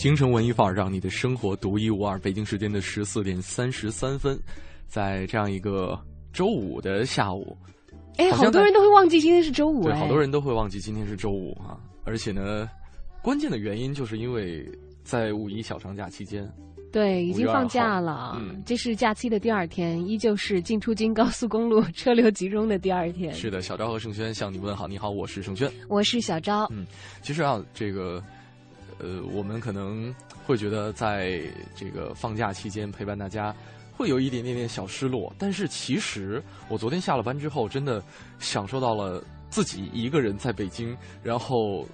[0.00, 2.18] 京城文艺范儿，让你的生活独一无二。
[2.20, 4.40] 北京时间的十四点三十三分，
[4.88, 5.94] 在这样一个
[6.32, 7.54] 周五的下午。
[8.16, 9.82] 哎，好多人都会忘记今天是周五。
[9.82, 11.78] 对，好多人都会忘记今天是周五啊！
[12.04, 12.66] 而且呢，
[13.22, 14.66] 关键的原因就是因为
[15.04, 16.50] 在五一小长假期间，
[16.90, 18.38] 对，已经放假了。
[18.40, 23.34] 嗯，这是假期的第二天，依旧是进出京高速公路 车流集中的第二天。
[23.34, 26.66] 是的，小昭和盛轩向你问好，你好，我是盛轩，我是小昭。
[26.70, 26.86] 嗯，
[27.20, 28.22] 其实啊，这个
[29.02, 30.14] 呃，我们可能
[30.46, 31.40] 会觉得在
[31.74, 33.54] 这个放假期间陪伴大家。
[33.92, 38.02] 会有一点点点小失落，但是其实我昨天下了班之后，真的
[38.38, 41.86] 享受到了自己一个人在北京，然后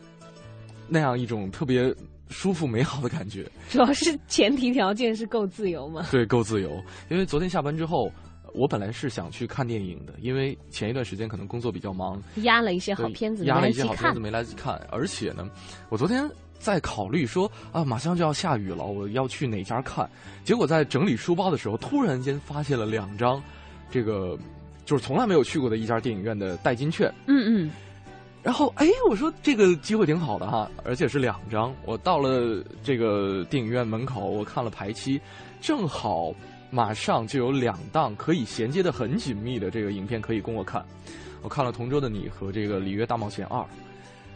[0.87, 1.93] 那样一种特别
[2.29, 3.45] 舒服美好的感觉。
[3.69, 6.07] 主要是前提条件是够自由吗？
[6.12, 6.81] 对，够自由。
[7.11, 8.09] 因为昨天下班之后，
[8.55, 14.81] 我本来是想去看电影的，因为前一段时间可能工作比较忙，压了一些好片子，压了一些好片子没来得及看。
[14.93, 15.45] 而且呢，
[15.89, 16.31] 我昨天。
[16.59, 20.09] 在考虑说啊，马上就要下雨了，我要去哪家看？
[20.45, 23.41] 结果在整理书包的时候，突然间发现了两张，
[23.91, 24.37] 这个
[24.84, 27.12] 就是从来没有去过的一家电影院的代金券。
[27.27, 27.71] 嗯嗯。
[28.43, 31.75] 然后哎，我说这个机会挺好的哈，而且是两张。
[31.84, 35.21] 我到了这个电影院门口，我看了排期，
[35.61, 36.33] 正好
[36.71, 40.84] 马上就有两档可以衔接的很紧密的这个影片可以供我看。
[41.43, 43.61] 我看了《同桌的你》和这个《里约大冒险二》，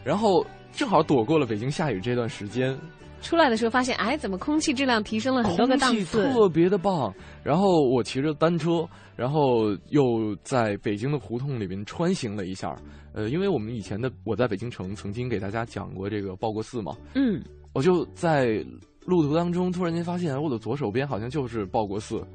[0.03, 0.45] 然后。
[0.73, 2.77] 正好躲过了北京下雨这段时间，
[3.21, 7.13] 出来的时候发现，哎，怎么空气质量提升了很多个档次，特别的棒。
[7.43, 12.75] 然后我骑着单车，然后又在北京的胡同里面穿行了一下。
[13.13, 17.43] 呃，因为我们以前的我在北京城曾经给大家讲过这个报国寺嘛，嗯，
[17.73, 18.65] 我就在
[19.05, 22.25] 路途当中突然间发现，我的左手边好像就是报国寺，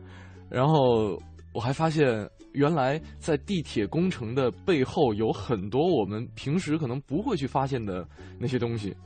[0.50, 1.18] 然后
[1.56, 2.28] 我还发现。
[2.52, 8.08] 原来在地铁工程的背后有很多我们平时可能不会去发现的
[8.38, 8.96] 那些东西，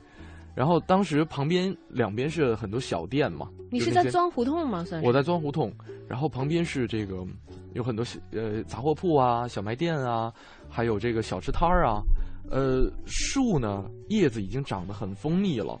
[0.55, 3.49] 然后当时旁边两边是很多小店嘛。
[3.69, 4.85] 你是在钻胡同吗？
[4.85, 5.05] 算是。
[5.05, 5.69] 我在钻胡同，
[6.07, 7.27] 然后旁边是这个
[7.73, 10.31] 有很多呃杂货铺啊、小卖店啊，
[10.69, 12.01] 还有这个小吃摊儿啊。
[12.49, 15.77] 呃，树呢叶子已经长得很丰密了，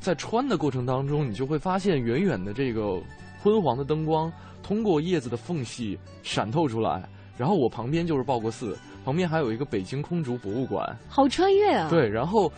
[0.00, 3.00] 在穿的过程当中，你就会发现远远的这个
[3.42, 4.32] 昏黄的灯光。
[4.62, 7.02] 通过叶子的缝隙闪透出来，
[7.36, 11.88] 然后我旁边就是报国寺，旁边还有一个北京空竹博物馆，好穿越啊！
[11.90, 12.50] 对，然后，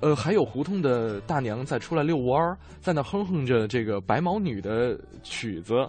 [0.00, 5.88] 呃，还有胡同的大娘在出来遛弯儿，在那哼哼着这个白毛女的曲子，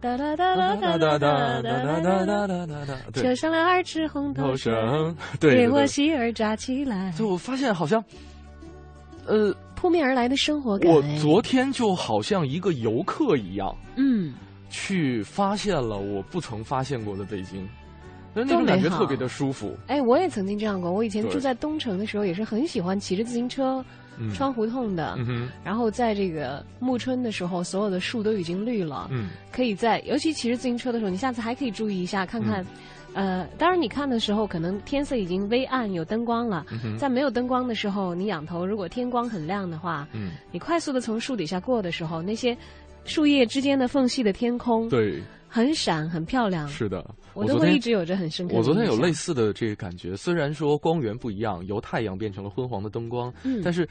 [0.00, 7.12] 哒哒哒哒哒哒哒哒哒哒哒哒哒，车上了二尺红头绳，对，给我喜儿扎起来。
[7.12, 8.02] 就我发现好像，
[9.26, 10.90] 呃，扑面而来的生活感。
[10.90, 14.32] 我昨天就好像一个游客一样，嗯。
[14.70, 17.68] 去发现了我不曾发现过的北京，
[18.32, 19.76] 那种感觉特别的舒服。
[19.86, 20.90] 哎，我也曾经这样过。
[20.90, 23.84] 我以前住在东城的时候，也是很喜欢骑着自行车
[24.34, 25.16] 穿胡同的。
[25.62, 29.06] 然后在这个暮春的时候，所有的树都已经绿了。
[29.12, 32.64] 嗯，可以在，尤其骑着自行车的时候，你下次还可以注意一下，看看。
[33.14, 36.66] 呃，当然你看的时候，可能天色已经微暗，有灯光了。
[36.98, 42.54] 在没有灯光的时候，你仰头，如果天光很亮的话，嗯，你快速的从树底下过的时候，那些。
[43.06, 46.66] 树叶之间的缝隙的天空，对，很闪，很漂亮。
[46.66, 47.04] 是的，
[47.34, 48.56] 我都会一直有着很深刻。
[48.56, 53.86] 我昨天有类似的这个感觉，虽然说光源不一样，由太阳变成了昏黄的灯光，嗯，但是，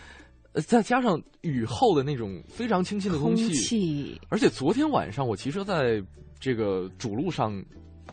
[0.65, 6.03] 再加上雨后的那种非常清新的空气，而且昨天晚上我骑车在
[6.39, 7.63] 这个主路上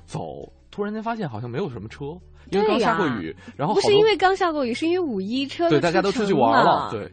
[0.05, 2.05] 走，突然间发现好像没有什么车，
[2.51, 7.13] 因为刚下过雨，然后不是因为刚下过雨，是因为五一车对大家都出去玩了，对，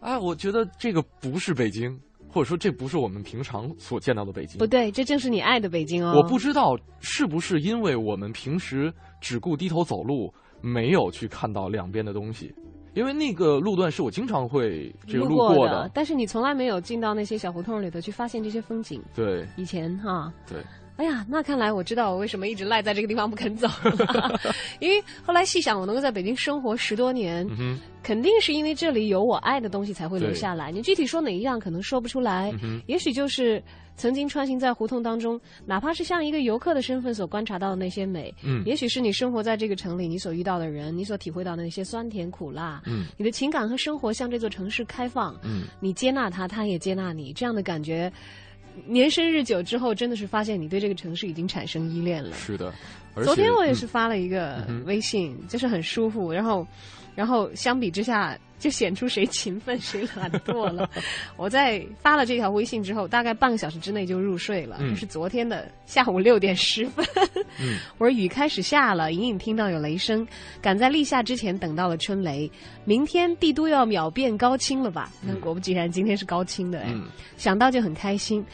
[0.00, 1.98] 哎，我觉得这个不是北京。
[2.28, 4.58] 或者说，这不是我们平常所见到的北京。
[4.58, 6.12] 不对，这正是你爱的北京哦。
[6.14, 8.92] 我不知道是不是因为我们平时
[9.22, 10.30] 只顾低头走路，
[10.60, 12.54] 没有去看到两边的东西。
[12.92, 19.02] 因为那个路段是我经常会这个路过的，但是你从来没有进到那些小胡同里头去发现这些风景。
[19.14, 20.30] 对，以前哈。
[20.46, 20.62] 对。
[20.96, 24.40] 哎呀，那看来我知道我为什么一直赖在这个地方不肯走了，
[24.80, 27.46] 因为后来细想，我能够在北京生活十多年，
[28.02, 30.70] 肯定是因为这里有我爱的东西才会留下来。
[30.72, 32.52] 你具体说哪一样，可能说不出来。
[32.86, 33.62] 也许就是
[33.96, 38.32] 曾经穿行在胡同当中，哪怕是像一个游客的身份所观察到的那些美。
[38.42, 42.80] 嗯，也许是你生活在这个城里，你所遇到的人，你所体会到的那些酸甜苦辣。
[42.86, 45.38] 嗯，你的情感和生活向这座城市开放。
[45.42, 48.10] 嗯，你接纳他，他也接纳你，这样的感觉。
[48.84, 52.36] 年深日久之后，真的是发现你对这个城市已经产生依恋了。
[52.36, 52.72] 是的，
[53.24, 56.66] 昨天我也是发了一个微信，就是很舒服，然后，
[57.16, 60.88] 然后相比之下，就显出谁勤奋谁懒惰了。
[61.36, 67.04] 我在发了这条微信之后，大概半个小时之内就入睡了，就是昨天的下午六点十分。
[67.98, 70.28] 我说雨开始下了，隐隐听到有雷声，
[70.60, 72.50] 赶在立夏之前等到了春雷。
[72.84, 75.10] 明天帝都要秒变高清了吧？
[75.22, 76.94] 那果不其然，今天是高清的哎，
[77.36, 78.44] 想到就很开心。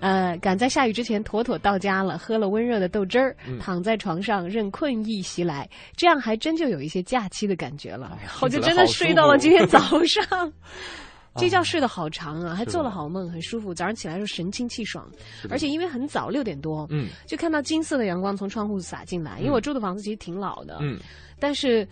[0.00, 8.18] 呃，赶在下雨之前妥妥到家了，喝了温热的豆汁儿，躺在床上任困意袭来，这样还真就有一些假期的感觉了。
[8.40, 10.52] 我就真的睡到了今天 早上，
[11.36, 13.72] 这觉睡得好长啊，还做了好梦，很舒服。
[13.72, 15.08] 早上起来时候神清气爽，
[15.48, 19.38] 而且因为很早六点多，嗯，就看到金色的阳光从窗户洒进来。
[19.38, 20.98] 因为我住的房子其实挺老的，嗯，
[21.38, 21.86] 但是。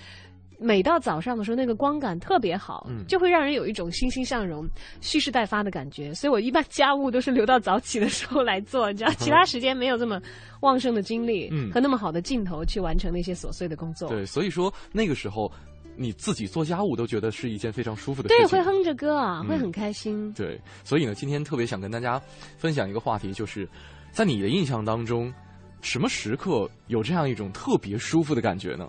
[0.58, 4.68] 每到早上的时候，那个光感特别好，就会让人有一种欣欣向荣、
[5.00, 6.12] 蓄势待发的感觉。
[6.12, 10.20] 所以我一般家务都是留到早起的时候来做，你知道，其他时间没有这么
[10.60, 14.08] 旺盛的精力和那么好的劲头去完成那些琐碎的工作。
[14.08, 15.50] 对，所以说那个时候
[15.96, 18.48] 你自己做家务都觉得是一件非常舒服的事情。
[18.48, 20.32] 对，会哼着歌啊，会很开心。
[20.32, 22.20] 对，所以呢，今天特别想跟大家
[22.56, 23.68] 分享一个话题，就是
[24.10, 25.32] 在你的印象当中，
[25.82, 28.88] 什么时刻有这样一种特别舒服的感觉呢？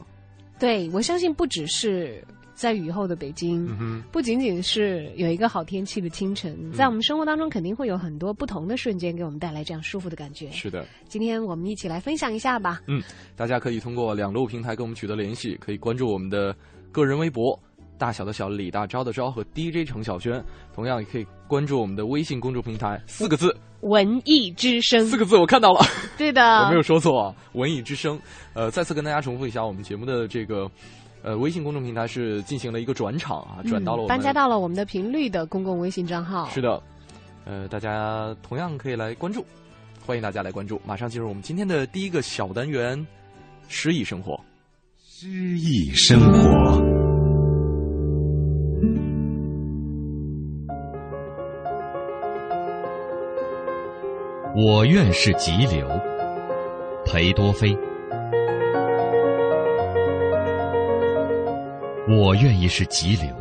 [0.59, 2.23] 对，我相信不只是
[2.53, 3.65] 在雨后的北京，
[4.11, 10.51] 不仅仅是有一个好天气的清晨，在我们生活当中肯定会有很多不同的瞬间，给我们带来这样舒服的感觉。
[10.51, 12.81] 是的，今天我们一起来分享一下吧。
[12.87, 13.01] 嗯，
[13.35, 16.53] 大家可以通过两路平台跟我们取得联系，可以关注我们的
[16.91, 17.57] 个人微博
[17.99, 20.43] “大小的小李大钊的钊”和 DJ 程小轩，
[20.73, 23.55] 同样也可以关注我们的微信公众平台，四个字。
[23.81, 25.79] 文艺之声四个字我看到了，
[26.17, 27.35] 对的， 我没有说错啊。
[27.53, 28.19] 文艺之声，
[28.53, 30.69] 呃，再次跟大家重复一下，我们节目的这个
[31.21, 36.49] 呃微信公众平台是进行了一个转场啊，转到了我搬家到了我们的频率的公共微信账号。
[36.49, 36.81] 是的，
[37.45, 39.45] 呃，大家同样可以来关注，
[40.05, 40.81] 欢迎大家来关注。
[40.85, 43.07] 马上进入我们今天的第一个小单元——
[43.69, 44.37] 诗意生活。
[44.97, 46.78] 诗意生活。
[54.61, 55.87] 我愿是急流，
[57.05, 57.73] 裴多菲。
[62.09, 63.33] 我愿意是急流，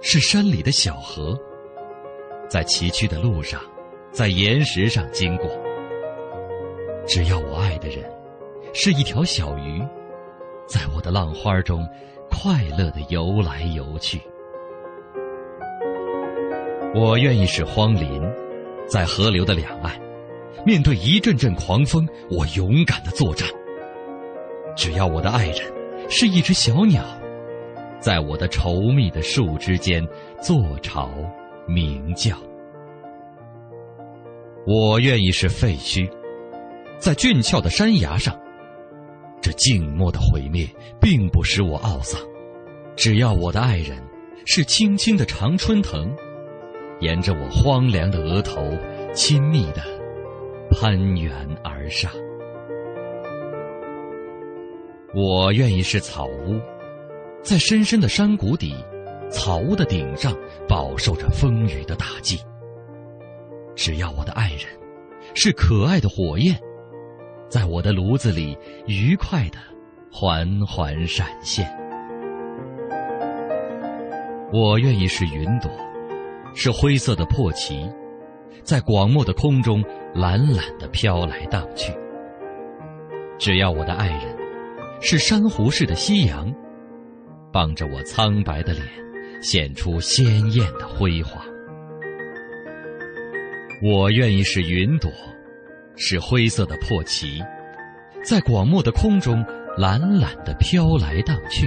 [0.00, 1.38] 是山里的小河，
[2.48, 3.60] 在崎岖的路上，
[4.10, 5.50] 在岩石上经过。
[7.06, 8.02] 只要我爱的人
[8.72, 9.82] 是一条小鱼，
[10.66, 11.86] 在我的浪花中
[12.30, 14.18] 快乐的游来游去。
[16.94, 18.22] 我愿意是荒林，
[18.86, 19.92] 在河流的两岸。
[20.64, 23.48] 面对一阵阵狂风，我勇敢的作战。
[24.76, 25.56] 只要我的爱人
[26.08, 27.04] 是一只小鸟，
[28.00, 30.02] 在我的稠密的树枝间
[30.40, 31.10] 坐巢
[31.66, 32.36] 鸣叫。
[34.66, 36.08] 我愿意是废墟，
[36.98, 38.38] 在俊俏的山崖上，
[39.40, 40.66] 这静默的毁灭
[41.00, 42.20] 并不使我懊丧。
[42.94, 44.00] 只要我的爱人
[44.46, 46.14] 是青青的常春藤，
[47.00, 48.62] 沿着我荒凉的额头
[49.12, 49.82] 亲密的。
[50.72, 51.32] 攀援
[51.62, 52.10] 而上，
[55.14, 56.58] 我愿意是草屋，
[57.42, 58.74] 在深深的山谷底，
[59.30, 60.34] 草屋的顶上
[60.66, 62.38] 饱受着风雨的打击。
[63.76, 64.60] 只要我的爱人
[65.34, 66.58] 是可爱的火焰，
[67.48, 68.56] 在我的炉子里
[68.86, 69.58] 愉快的
[70.10, 71.66] 缓缓闪现。
[74.52, 75.70] 我愿意是云朵，
[76.54, 77.88] 是灰色的破旗，
[78.62, 79.82] 在广漠的空中。
[80.14, 81.90] 懒懒的飘来荡去，
[83.38, 84.36] 只要我的爱人
[85.00, 86.52] 是珊瑚似的夕阳，
[87.50, 88.84] 傍着我苍白的脸，
[89.40, 91.42] 显出鲜艳的辉煌。
[93.82, 95.10] 我愿意是云朵，
[95.96, 97.42] 是灰色的破旗，
[98.22, 99.42] 在广漠的空中
[99.78, 101.66] 懒懒的飘来荡去。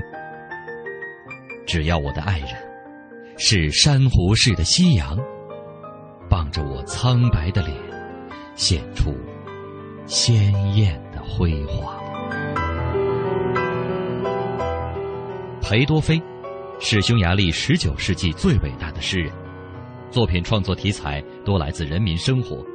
[1.66, 2.50] 只要我的爱人
[3.38, 5.18] 是珊瑚似的夕阳，
[6.30, 7.76] 傍着我苍白的脸。
[8.56, 9.14] 显出
[10.06, 12.02] 鲜艳的辉煌。
[15.62, 16.22] 裴多菲
[16.80, 19.30] 是匈牙利十九世纪最伟大的诗人，
[20.10, 22.66] 作品创作题材多来自人民生活。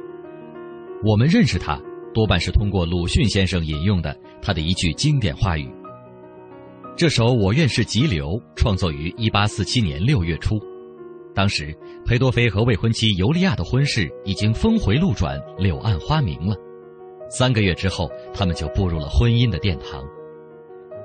[1.03, 1.81] 我们认识他，
[2.13, 5.67] 多半是通过鲁迅先生引用的他的一句经典话语。
[6.95, 10.59] 这首《我愿是急流》创作于1847年6月初，
[11.33, 11.73] 当时
[12.05, 16.55] 裴多菲和未婚妻尤利娅的婚事已经峰回路转、柳暗花明了。
[17.29, 20.03] 三个月之后，他们就步入了婚姻的殿堂。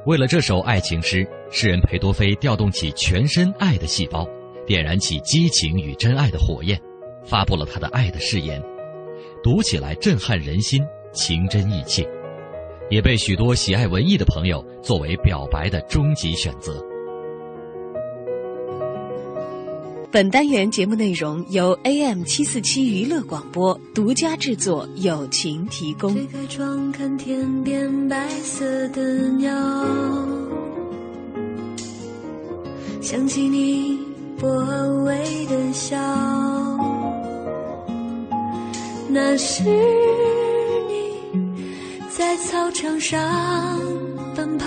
[0.04, 4.26] 为了这首爱情诗，诗人裴多菲调动起全身爱的细胞，
[4.66, 6.80] 点燃起激情与真爱的火焰，
[7.24, 8.60] 发布了他的爱的誓言。
[9.42, 12.04] 读起来震撼人心，情真意切，
[12.90, 16.84] 也被许多喜爱文艺的朋友作为表白的终极选择。
[20.16, 26.14] 本单元节目内容由 AM 七四七娱乐广播独家制作，友情提供。
[26.14, 29.52] 推开窗看天边白色的鸟，
[33.02, 33.98] 想起你
[34.40, 34.48] 薄
[35.04, 35.98] 微的笑。
[39.10, 41.12] 那是你
[42.08, 43.20] 在操场上
[44.34, 44.66] 奔跑，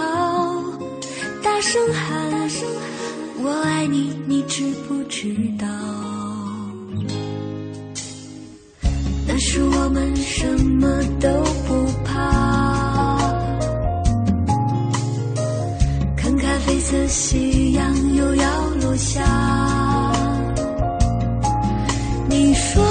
[1.42, 2.48] 大声喊
[3.42, 5.66] “我爱你”，你知不知道？
[9.28, 10.88] 那时我们什么
[11.22, 11.30] 都
[11.68, 13.18] 不怕，
[16.18, 19.24] 看咖啡色夕阳又要落下，
[22.28, 22.84] 你说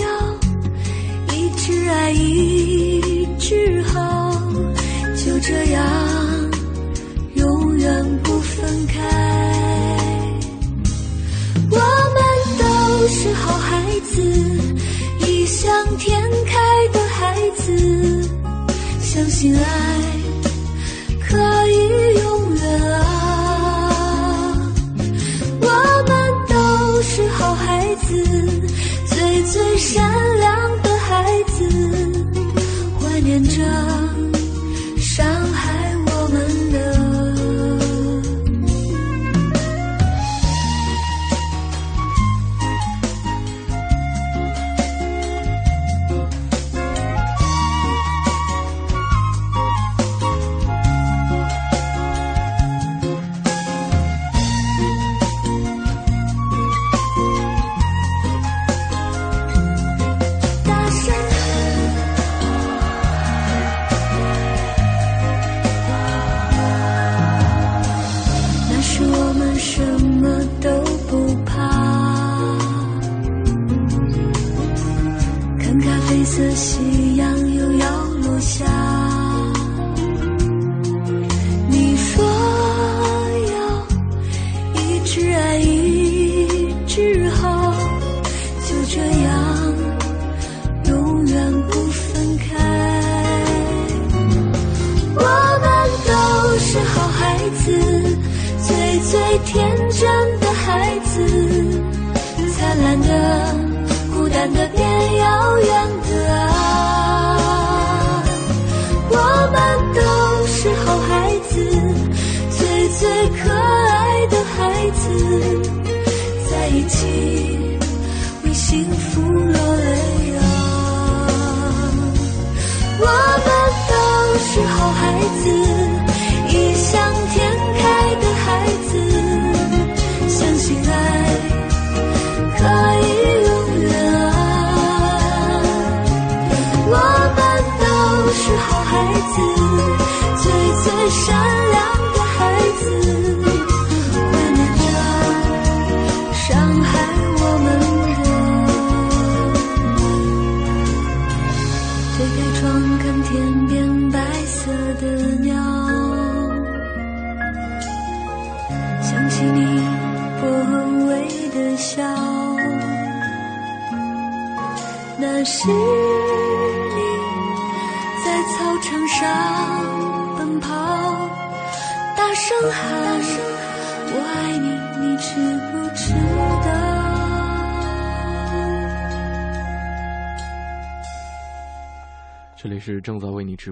[0.00, 2.12] 要一直爱。
[2.12, 4.32] 一直好，
[5.16, 5.82] 就这样
[15.62, 16.58] 像天开
[16.92, 18.28] 的孩子，
[19.00, 19.62] 相信爱
[21.20, 21.38] 可
[21.68, 23.00] 以永远啊。
[25.60, 25.66] 我
[26.08, 26.12] 们
[26.48, 28.24] 都是好孩子，
[29.06, 30.51] 最最善良。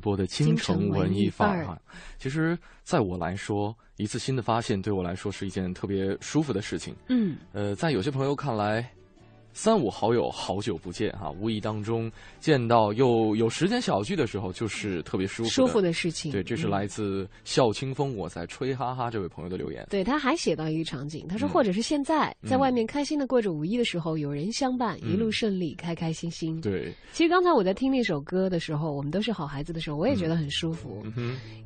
[0.00, 1.78] 直播的京城文艺范儿哈！
[2.18, 6.96] 其实，在我来说，一次新的发现对我来说是一件特别舒服的事情。
[7.08, 8.90] 嗯，呃，在有些朋友看来，
[9.52, 16.30] 三五好友好久不见哈，无意当中见到又有时间小聚的时候，就是特别舒服舒服的事情。
[16.30, 19.86] 对，这是来自笑清风我在吹哈哈这位朋友的留言。
[19.90, 26.60] 对，他还写到一个场景，他说，或者是现在在外面开心的过着五一的时候，有人相伴，一路顺利，开开心心。
[26.60, 31.04] 对，其实刚才我在听那首歌的时候，我们都是好孩子的时候，我也觉得很舒服，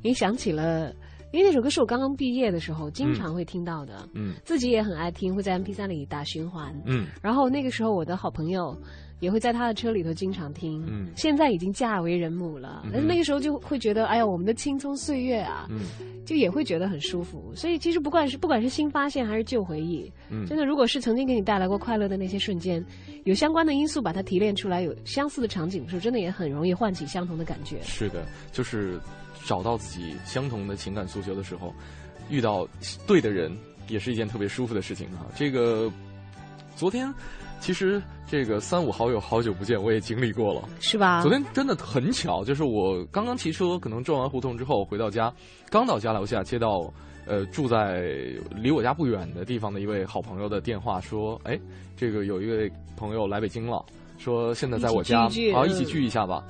[0.01, 0.93] 也想起了。
[1.31, 8.77] 因为那首歌是我刚刚毕业的时候经常会听到的，嗯，自己也很爱听，会在 M P 三里打循环，嗯，然后那个时候我的好朋友
[9.19, 15.81] 也会在他的车里头经常听，嗯，现在已经嫁为人母了，但是那个时候就会觉得，哎呀，我们的青葱岁月啊，嗯，
[16.25, 17.51] 就也会觉得很舒服。
[17.53, 22.85] 所以其实不管是不管是新发现还是旧回忆，嗯，真的如果是曾经给你带来过快乐的那些瞬间，
[23.25, 27.81] 有相关的因素把它提炼出来，有相似的场景的时候，真的也很容易唤起相同的感觉。
[27.81, 28.97] 是的，就是。
[29.45, 31.73] 找到自己相同的情感诉求的时候，
[32.29, 32.67] 遇到
[33.05, 33.55] 对的人
[33.87, 35.27] 也是一件特别舒服的事情啊！
[35.35, 35.91] 这个
[36.75, 37.13] 昨天
[37.59, 41.21] 其实这个三五好友好久不见，我也经历过了，是吧？
[41.21, 45.31] 昨天真的很巧，就是我刚刚骑车，可能转完胡同之后回到家，
[45.69, 46.91] 刚到家楼下接到
[47.27, 48.01] 呃住在
[48.55, 51.59] 离我家不远的地方的一位好朋友的电话，说：“哎，
[51.95, 53.85] 这个有一位朋友来北京了，
[54.17, 56.43] 说现在在我家，好一起聚一下吧。”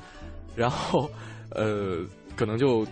[0.55, 1.09] 然后
[1.51, 2.05] 呃。
[2.35, 2.85] 可能就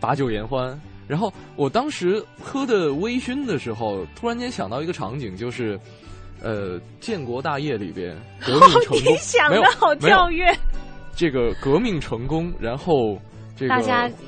[0.00, 5.78] 把酒言欢，然后我当时喝的微醺的时候，突然间想到一个场景，就是
[6.42, 10.46] 呃建国大业里边革命成功， 想的好跳跃。
[11.16, 13.18] 这个革命成功，然后
[13.56, 13.74] 这个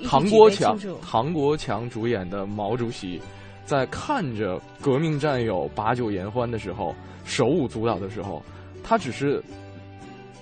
[0.09, 3.21] 唐国强唐国强主演的毛主席，
[3.64, 6.92] 在看着革命战友把酒言欢的时候，
[7.25, 8.42] 手舞足蹈的时候，
[8.83, 9.40] 他只是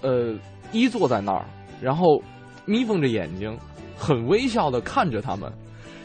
[0.00, 0.34] 呃
[0.72, 1.44] 依坐在那儿，
[1.82, 2.22] 然后
[2.64, 3.54] 眯缝着眼睛。
[3.98, 5.52] 很微笑的看着他们，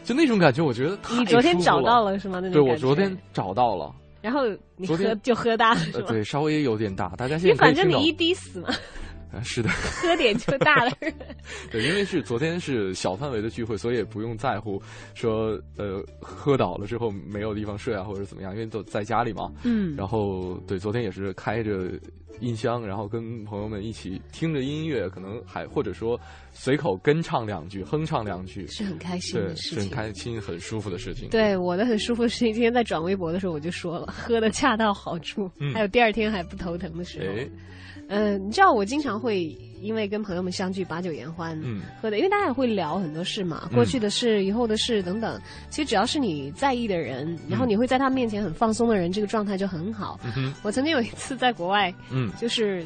[0.03, 2.39] 就那种感觉，我觉得太你昨天找到了是吗？
[2.41, 3.93] 那对我昨天找到了。
[4.21, 4.41] 然后
[4.77, 6.07] 你喝就喝大了 是吧？
[6.07, 7.09] 对，稍微有点大。
[7.17, 8.69] 大家现在反正你一滴死嘛。
[9.43, 9.69] 是的。
[10.01, 10.91] 喝点就大了。
[11.71, 14.81] 对，因为是昨天是小范围的聚会，所以也不用在乎
[15.13, 19.51] 说呃喝倒了之后没有地方睡啊或者怎么样，因为都在家里嘛。
[19.63, 19.93] 嗯。
[19.97, 21.89] 然后对，昨天也是开着。
[22.39, 26.19] 音箱，然后跟朋友们一起听着音乐，可能还或者说
[26.51, 31.29] 随口跟唱两句、哼唱两句，是很开心的事情，是很开心、很舒服的事情。
[31.29, 37.49] 对我的很舒服的事情，今天在转微博的时候我就说了，喝的恰到好处，还有第二天还不头疼的时候。
[38.09, 39.55] 嗯，你知道我经常会。
[39.83, 45.37] 因为跟朋友们相聚，把酒言欢，嗯，喝的，因为大家也会聊很多事嘛，过去的事、以后的事等等。
[45.69, 50.17] 其实只要是你在意的人，然后你会在他面前很放松的人，这个状态就很好。
[50.63, 51.93] 我曾经有一次在国外，
[52.25, 52.85] 嗯，就是。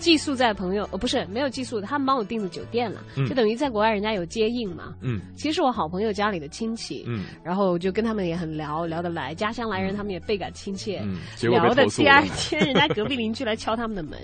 [0.00, 4.94] 寄宿在朋友，呃，不是没有寄宿的，他们帮我订的酒店了，就等于在国外人家有接应嘛。
[5.00, 7.02] 嗯，其实是我好朋友家里的亲戚。
[7.08, 11.02] 嗯，然后就跟他们也很聊聊得来，家乡来人他们也倍感亲切。
[11.02, 11.16] 嗯，
[11.50, 14.16] 聊的第二天，人家隔壁邻居来敲他们的门，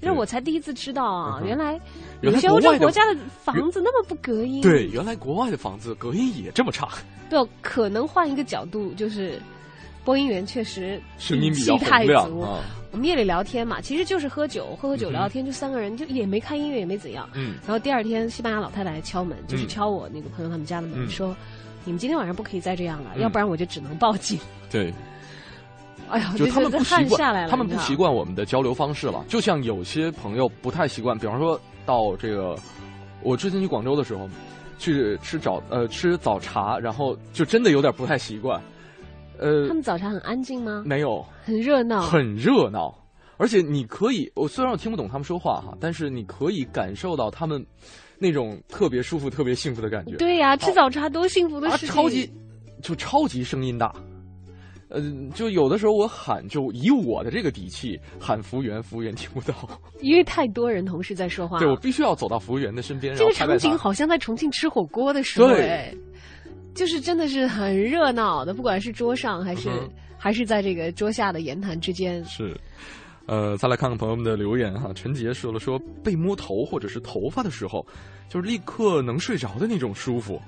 [0.00, 1.78] 因 为我才第一次知道啊， 原来
[2.22, 4.62] 有些欧洲国家的房子那么不隔音。
[4.62, 6.88] 对，原来国外的房子隔音也这么差。
[7.28, 9.38] 对，可能换一个角度就是。
[10.04, 12.64] 播音员确实声音比较洪亮啊。
[12.90, 17.28] 我们夜里聊天嘛，其实就是喝酒，喝喝酒聊聊天，就三个人，就也没看音乐，也没怎样。
[17.34, 17.54] 嗯。
[17.62, 21.36] 然后第二天，西班牙老太太来敲门，就是敲我那个朋友他们家的门，说
[21.84, 24.38] ：“你们今天晚上不可以再这样了，要不然我就只能报警。”
[24.70, 24.92] 对。
[26.08, 29.22] 哎呀，就他们不习惯，他们不习惯我们的交流方式了。
[29.28, 32.58] 就像有些朋友不太习惯，比方说到这个，
[33.22, 34.26] 我之前去广州的时候，
[34.78, 38.58] 去吃早呃吃早茶，然后就真的有点不太习惯。
[39.38, 40.82] 呃，他们早茶很安静吗？
[40.84, 42.94] 没有，很热闹，很热闹。
[43.36, 47.64] 而且你可以，我虽然我听不懂他们说话哈，但是你可以感受到他们
[48.18, 50.16] 那种特别舒服、特别幸福的感觉。
[50.16, 51.88] 对呀，吃早茶多幸福的事情！
[51.88, 52.28] 啊超级，
[52.82, 53.94] 就超级声音大。
[54.88, 55.00] 呃，
[55.34, 59.54] 就有的时候我喊，就以我的这个底气喊服务员，服务员听不到，
[60.00, 61.60] 因为太多人同时在说话。
[61.60, 63.14] 对我必须要走到服务员的身边。
[63.14, 65.94] 这个场景好像在重庆吃火锅的时候，哎。
[66.78, 69.68] 就是真的是很热闹的，不管是桌上还是
[70.16, 72.24] 还是在这个桌下的言谈之间。
[72.24, 72.56] 是，
[73.26, 74.92] 呃，再来看看朋友们的留言哈。
[74.94, 77.84] 陈杰说了，说被摸头或者是头发的时候，
[78.28, 80.40] 就是立刻能睡着的那种舒服。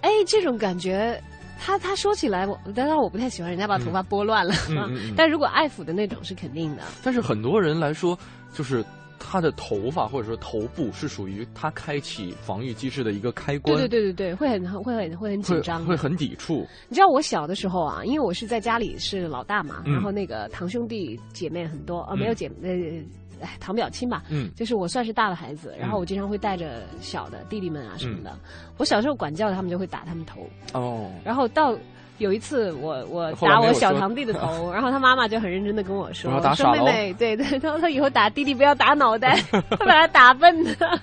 [0.00, 1.22] 哎，这种感觉，
[1.60, 4.54] 他他说起来，我当然我不太喜欢人家把头发拨乱了，
[5.16, 6.82] 但如果爱抚的那种是肯定的。
[7.04, 8.18] 但是很多人来说，
[8.52, 8.84] 就是。
[9.26, 13.74] 他的头发或者说头部是属于他开启防御机制的一个开关。
[13.74, 16.66] 对对对对对，会很会很会很紧张，会很抵触。
[16.88, 22.70] 你知道我小的时候啊，因为我是在家里是老大嘛，然后那个堂兄弟姐妹很多，呃，没有姐呃，
[23.40, 28.38] 哎，堂表亲吧，嗯，就是我算是大的孩子，然后我经常会带着小的弟弟们啊什么的。
[28.76, 30.46] 我小时候管教他们就会打他们头。
[30.74, 31.10] 哦。
[31.24, 31.76] 然后到
[32.18, 41.00] 有一次我我打我小堂弟的头， 然后他妈妈就很认真的跟我说我要打：“说妹妹，对对， 他说以后打弟弟不要打脑袋，会把他打笨的。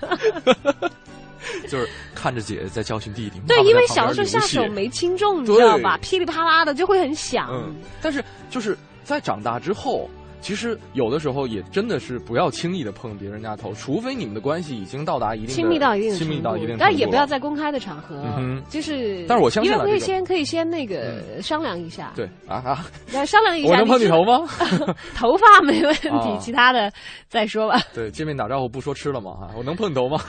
[1.68, 3.40] 就是看着姐姐在教训弟弟。
[3.48, 5.98] 对，因为小的时候下手没轻重，你知道吧？
[6.00, 7.48] 噼里啪啦的就会很响。
[7.50, 10.08] 嗯，但是就是在长大之后，
[10.42, 17.22] 其实有的时候也真的是不要轻易的碰别人家头，除非你们的关系已经到达一定亲密到一定的亲密到一定但也不要。
[17.22, 19.24] 在公开的场合，嗯哼就是。
[19.28, 22.86] 但是我相信因为可以先可以先那个商量一下，对啊啊！
[23.12, 23.70] 来商量一下。
[23.70, 24.46] 我能碰你头吗？
[25.16, 26.92] 头发没问题，哦其他的
[27.28, 27.80] 再说吧。
[27.94, 29.30] 对，见面打招呼不说吃了吗？
[29.40, 30.20] 啊，我能碰你头吗？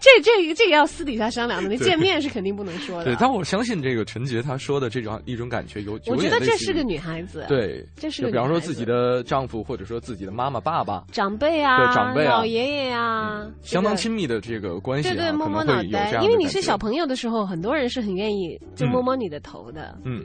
[0.00, 3.04] 这这个这个要私底下商量的，那见面是肯定不能说的。
[3.04, 8.94] 对，但我相信这个陈杰他说的这种一种感觉有，我觉得这是个女孩子，，对，这是比方说自己的
[9.24, 12.38] 丈夫或者说自己的妈妈、爸爸，长辈啊，对长辈啊。
[12.38, 18.88] 老爷爷啊，相当亲密的这个关系啊，对对，摸摸脑袋因为你是小朋友的时候，很多人是很愿意就嗯。
[18.88, 19.96] 摸摸你的头的。
[20.04, 20.24] 嗯，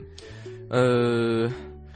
[0.70, 1.50] 呃，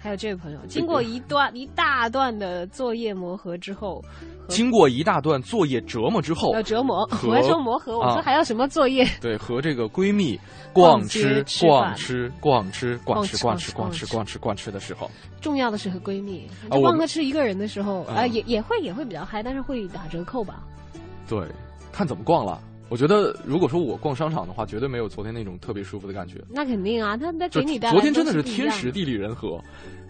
[0.04, 4.04] 还有这位朋友，经过一段一大段的作业磨合之后，
[4.48, 9.08] 经过一大段作业折磨之后，要折磨，和我还说磨合，我说啊还要什么作业？
[9.18, 10.38] 对，和这个闺蜜
[10.74, 20.62] 逛逛吃、逛吃、逛吃、逛逛吃、逛吃、逛吃逛吃、逛逛吃、的时候，重要的是和闺蜜，逛个吃一个人的时候，啊啊，也也会也会比较嗨，但是会打折扣吧。
[21.26, 21.40] 对，
[21.90, 22.60] 看怎么逛了。
[22.88, 26.40] 我觉得，如果说我逛商场的话，绝对没有昨天那种特别舒服的感觉。
[26.48, 29.60] 那肯定啊，他他就给你带昨天真的是天时地利人和，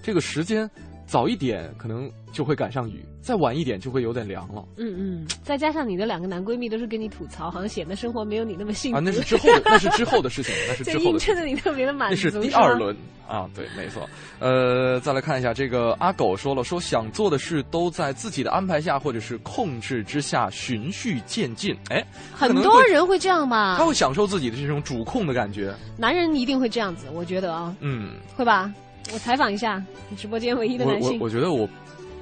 [0.02, 0.68] 这个时间
[1.06, 8.98] 早一点可能就会赶上雨，再晚一点就会有点凉了嗯嗯，再加上你的两个男闺蜜都是跟你吐槽，好像显得生活没有你那么幸福。
[8.98, 9.00] 啊！
[9.04, 11.36] 那是之后的， 那是之后的事情，那是这之后的事情映衬。
[11.36, 12.14] 着你特别的满足。
[12.14, 12.96] 那是第二轮
[13.28, 14.08] 啊，对，没错。
[14.40, 21.74] 呃，再来看一下这个阿狗说了，说想做的事都在自己的安排下或者是控制之下循序渐进。
[21.90, 23.84] 哎，很多人会这样吧他？
[23.86, 25.74] 会享受自己的这种主控的感觉。
[25.96, 28.72] 男人一定会这样子，我觉得啊，嗯，会吧？
[29.12, 31.68] 我采访一下你直播间唯一的我我男性，我我觉得我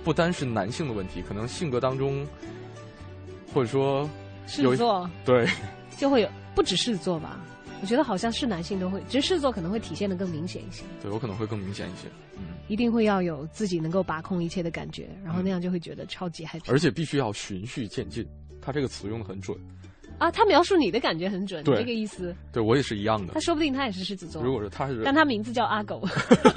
[0.05, 2.27] 不单是男性的问题，可能性格当中，
[3.53, 4.09] 或者说
[4.47, 5.47] 狮有子座对
[5.97, 7.40] 就会有，不止狮子座吧？
[7.81, 12.09] 我觉得好像是男性都会，只是狮子座可能会体现的更明显一些，对我可能会更明显一些。
[12.37, 16.71] 嗯，一定会要有自己能够把控一切的感觉，然后那样就会觉得超级 happy。
[16.71, 18.27] 而且必须要循序渐进。
[18.61, 19.59] 他这个词用的很准，
[20.23, 22.33] 啊，他描述你的感觉很准，对这个意思。
[22.53, 23.41] 对我也是一样的他。
[23.41, 26.01] 说不定他也是狮子座，如果说他是但他名字叫阿狗，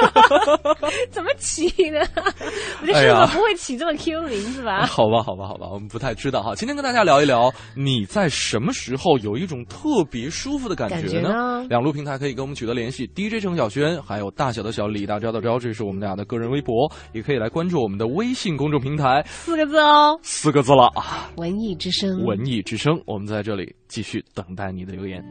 [1.10, 2.00] 怎么起的？
[2.82, 4.86] 我觉得哎呀狮子座不会起这么 Q 名字吧？
[4.86, 6.54] 好吧，好吧，好吧，我们不太知道哈。
[6.54, 11.22] 今天跟大家聊一聊，你在什么时候有一种特别舒服的感感觉呢？
[11.24, 11.66] 觉呢？
[11.70, 22.24] 两路平台可以跟我们取得联系，DJ 程小轩，还有大小的小李大招的招，这是我们俩的个人微博，也可以来关注我们的微信公众平台，四个字哦，四个字了啊，文艺之声。
[22.24, 25.24] 文艺之声，我们在这里继续等待你的留言。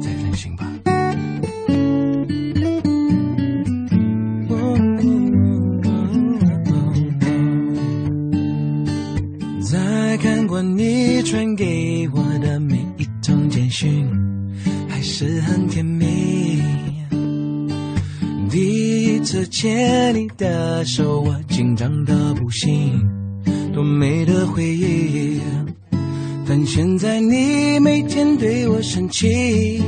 [0.00, 0.70] 再任性吧。
[9.70, 14.08] 再看过你传给我的每一通简讯，
[14.88, 16.62] 还是很甜蜜。
[18.54, 23.02] 第一次牵你的手，我紧张的不行，
[23.72, 25.40] 多美的回忆。
[26.46, 29.82] 但现在你每天对我生气，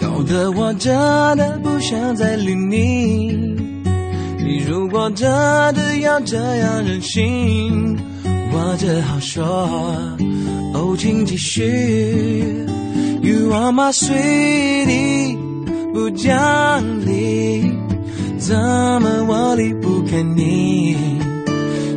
[0.00, 0.94] 搞得我真
[1.36, 3.36] 的不想再理你。
[4.38, 5.28] 你如果真
[5.74, 7.98] 的要这样任性，
[8.52, 9.44] 我只好说，
[10.72, 11.64] 哦，请继续。
[13.22, 15.36] You are my sweetie，
[15.96, 17.72] 不讲理，
[18.36, 20.92] 怎么我离不开你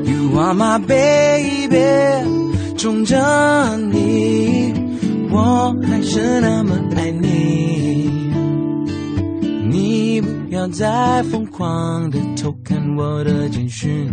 [0.05, 1.75] ？You are my baby，
[2.77, 3.17] 宠着
[3.91, 4.73] 你，
[5.29, 8.09] 我还是那么爱你。
[9.69, 14.09] 你不要再疯狂的偷看我的简讯，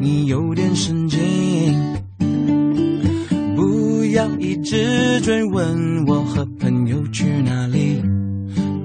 [0.00, 1.18] 你有点神经。
[3.56, 8.00] 不要一直追问我和朋友去哪里，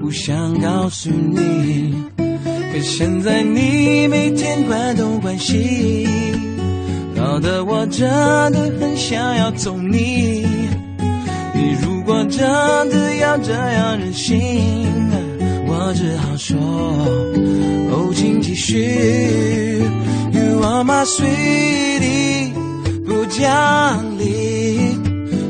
[0.06, 1.92] 不想告诉你。
[2.16, 6.06] 可现在你每天关东关西，
[7.16, 8.08] 搞得我真
[8.52, 10.46] 的很想要揍你。
[11.52, 12.38] 你如果真
[12.88, 14.38] 的要这样任性，
[15.66, 16.56] 我只好说，
[17.90, 19.82] 哦，请继续。
[20.30, 22.52] You are my sweetie，
[23.04, 24.96] 不讲理，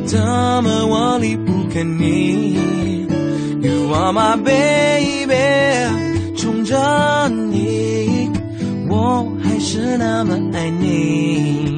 [0.06, 3.06] 怎么我离不开你
[3.66, 5.35] ？You are my baby，
[6.37, 8.31] 宠着你，
[8.88, 11.75] 我还是那么爱你。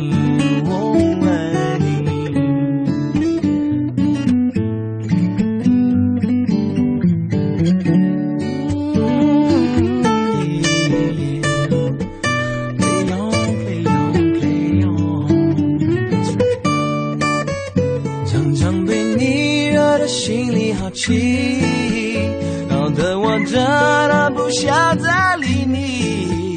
[24.48, 26.56] 不想再理你。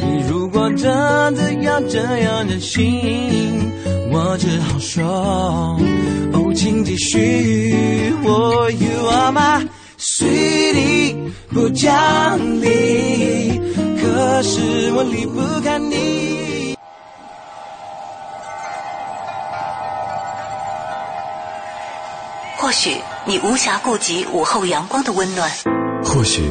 [0.00, 0.88] 你如果真
[1.34, 3.70] 的要这样任性，
[4.10, 5.04] 我只好说，
[6.32, 8.14] 哦，请继续。
[8.24, 9.68] Oh, you are my
[9.98, 11.14] sweetie，
[11.52, 13.60] 不讲理，
[14.00, 16.74] 可是我离不开你。
[22.56, 22.96] 或许
[23.26, 25.50] 你无暇顾及午后阳光的温暖，
[26.02, 26.50] 或许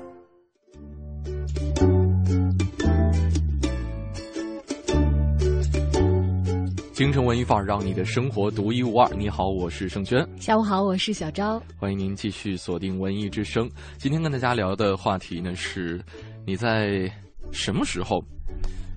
[7.01, 9.11] 京城文艺范儿，让你的生活独一无二。
[9.15, 10.23] 你好，我是盛轩。
[10.39, 11.59] 下午好，我是小昭。
[11.75, 13.67] 欢迎您继续锁定文艺之声。
[13.97, 15.99] 今天跟大家聊的话题呢是，
[16.45, 17.11] 你在
[17.51, 18.23] 什么时候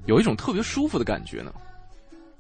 [0.05, 1.51] 有一种特别舒服的感觉呢？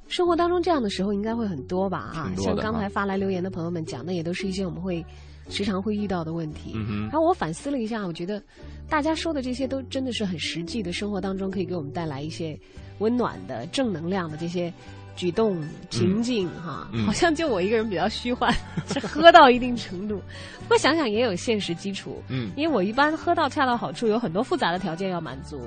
[0.06, 2.12] 生活当中这样的时候应该会很多吧？
[2.14, 5.02] 啊，像刚才发来留言的朋友们讲的，也都是一些我们会
[5.48, 6.72] 时常会遇到的问题。
[6.74, 8.38] 嗯哼然后我反思了一下，我觉得
[8.86, 12.54] 大家说的这些都真的是很实际的，生活当中可以给我们带来一些
[12.98, 14.70] 温暖的、正能量的这些
[15.14, 16.88] 举动平静哈。
[16.92, 18.52] 嗯好像就我一个人比较虚幻，
[18.86, 20.20] 是喝到一定程度。
[20.62, 25.60] 不过想想也有现实基础，嗯因为我一般喝到恰到好处，有很多复杂的条件要满足。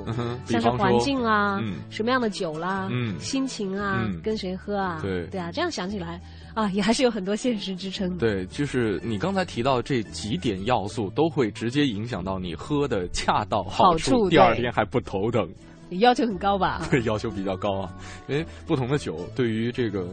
[0.45, 6.19] 像是环，境啊，嗯什么样的酒啦，嗯心情啊，嗯跟谁喝啊，对对啊，这样想起来
[6.55, 8.17] 啊，也还是有很多现实支撑的。
[8.17, 15.47] 对，就是你刚才提到这几点要素，都会直接影响到你喝的恰到好好处第二天还不头疼，
[15.89, 16.81] 你要求很高吧？
[16.91, 17.93] 对，要求比较高啊。
[18.27, 20.07] 因为不同的酒对于这个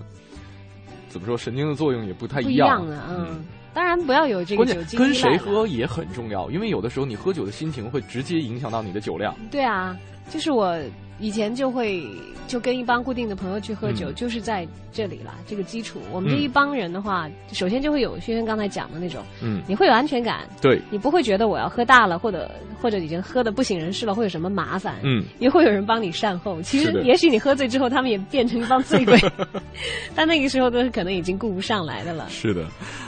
[1.09, 3.45] 怎么说神经的作用也不太不一样样的，嗯。
[3.73, 4.65] 当然不要有这个
[4.97, 9.35] 跟谁喝也很重要，因为有的时候你喝酒的心情会直接影响到你的酒量。
[9.51, 9.97] 对啊，
[10.31, 10.79] 就是我
[11.19, 12.07] 以前就会
[12.47, 16.01] 就跟一帮固定的朋友去喝酒，嗯就是在这里啦，这个基础。
[16.13, 22.51] 我们这嗯一帮人的话，首先就会有轩轩刚才讲的那种，嗯，你会有安全感，对，你不会觉得我要喝大了，或者
[22.81, 24.97] 或者已经喝的不省人事了，会有什么麻烦。
[25.03, 26.61] 嗯，也会有人帮你善后。
[26.63, 29.19] 其实，也许你喝醉之后，他们也变成一帮醉鬼，
[30.15, 32.27] 但那个时候都是可能已经顾不上来的了。
[32.29, 32.67] 是的，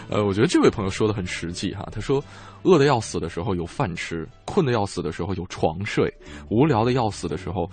[0.08, 1.86] 呃，我觉得这位朋友说的很实际哈。
[1.90, 2.22] 他说，
[2.62, 6.12] 饿得要死的时候有饭吃，困得要死的时候有床睡，
[6.50, 7.68] 无聊的要死的时候，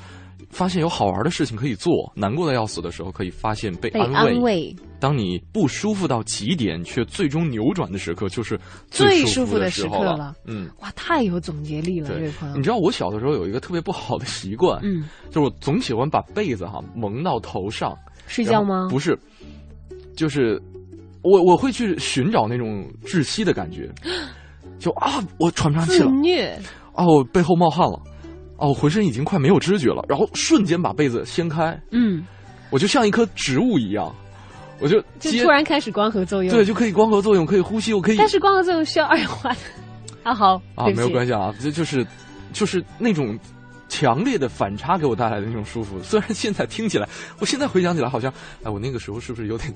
[0.50, 4.32] 发现有好玩的事情可以做，难过的要死的时候可以发现被被安慰。
[4.32, 10.36] 安慰，当你不舒服到极点，却最终扭转的时刻，就是最舒服的时刻了。
[10.46, 12.64] 嗯，哇，太有总结力了，这位朋友你。
[12.64, 17.96] 知道我小的时候有一个特别不好的习惯，嗯，就是我总喜欢把被子哈蒙到头上。
[18.26, 18.88] 睡觉吗？
[18.90, 19.20] 不是，
[20.16, 20.60] 就是
[21.24, 23.90] 我我会去寻找那种窒息的感觉，
[24.78, 26.60] 就啊，我喘不上气自了，虐，
[26.94, 28.00] 啊，我背后冒汗了，
[28.58, 32.26] 啊，我浑身已经快没有知觉了，然后瞬间把被子掀开，嗯，
[32.70, 34.14] 我就像一棵植物一样，
[34.80, 36.54] 我就就突然开始光合作用。
[36.54, 39.58] 对，就可以光合作用，可以呼吸，我可以但是光合作用需要二氧化碳。
[40.24, 42.06] 啊，好，啊，没有关系啊，这就是
[42.52, 43.38] 就是那种。
[43.90, 47.08] 强烈的反差给我带来的那种舒服，虽然现在听起来，
[47.40, 48.34] 我现在回想起来好像，
[48.64, 49.72] 哎，我那个时候是不是有点，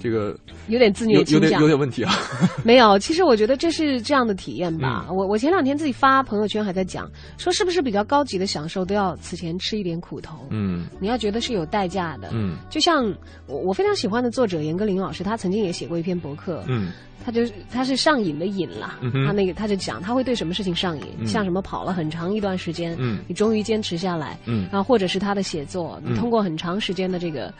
[0.00, 0.36] 这个
[0.68, 1.66] 有点自虐倾向有点有。
[1.68, 2.12] 点问题啊？
[2.64, 5.04] 没有，其实我觉得这是这样的体验吧。
[5.08, 7.08] 嗯我我前两天自己发朋友圈还在讲，
[7.38, 10.46] 说是不是比较高级的享受都要此前吃一点苦头？
[10.50, 12.30] 嗯你要觉得是有代价的。
[12.32, 13.04] 嗯就像
[13.46, 27.52] 我我非常喜欢的作者严歌苓老师，他曾经也写过一篇博客，嗯他就是他是上瘾的瘾啦，嗯他那个他就讲他会对什么事情上瘾，嗯像什么跑了很长一段时间，嗯你终于坚持下来，嗯然后或者是他的写作，嗯你通过很长时间的这个。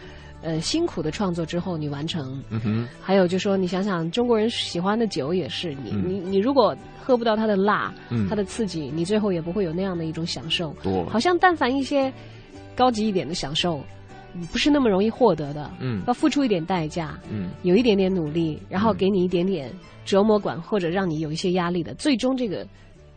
[0.42, 2.42] 呃，辛苦的创作之后，你完成。
[2.48, 6.09] 嗯哼，还有就说，你想想，中国人喜欢的酒也是，你、嗯。
[6.09, 8.26] 你你如果喝不到它的辣，嗯。
[8.29, 10.74] 它的刺激，你最后也不会有那样的一种享受。
[10.83, 11.05] 多。
[11.07, 12.12] 好像但凡一些
[12.74, 13.83] 高级一点的享受，
[14.35, 16.03] 嗯不是那么容易获得的，嗯。
[16.07, 17.50] 要付出一点代价，嗯。
[17.62, 19.70] 有一点点努力，然后给你一点点
[20.05, 22.66] 折磨感，或者让你有一些压力的，最终这个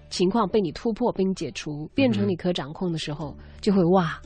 [0.10, 4.20] 情况被你突破、被你解除，变成你可掌控的时候，就会哇，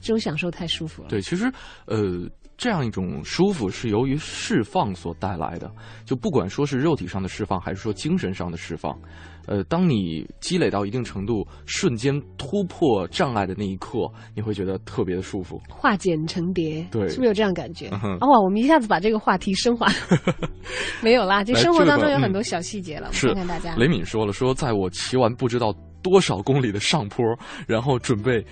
[0.00, 1.08] 这种享受太舒服了。
[1.08, 1.50] 对，其实
[1.86, 2.28] 呃，
[2.60, 5.72] 这样一种舒服是由于释放所带来的，
[6.04, 8.94] 就不管说是肉体上的释放，还是说精神上的释放，
[9.46, 14.00] 呃，当你积累到一定程度，瞬间突破障碍的那一刻，
[14.36, 15.58] 你会觉得特别的舒服。
[15.70, 17.88] 化茧成蝶，对是不是有这样感觉？
[17.92, 19.90] 嗯哼啊哇，我们一下子把这个话题升华，
[21.00, 23.74] 没有啦，就生活当中有很多小细节了，我看看大家。
[23.76, 27.24] 雷敏说了，说在我骑完不知道多少公里的上坡，
[27.66, 28.44] 然后准备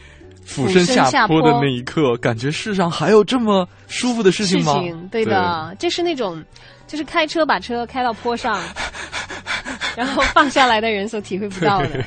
[0.49, 4.73] 俯身下坡的那一刻，感觉世上还有这么舒服的事情吗？
[4.73, 6.43] 事情对的，这是那种，
[6.87, 8.59] 就是开车把车开到坡上，
[9.95, 12.03] 然后放下来的人所体会不到的，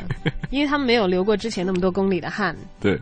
[0.49, 2.55] 因为他们没有流过之前那么多公里的汗。
[2.79, 2.99] 对，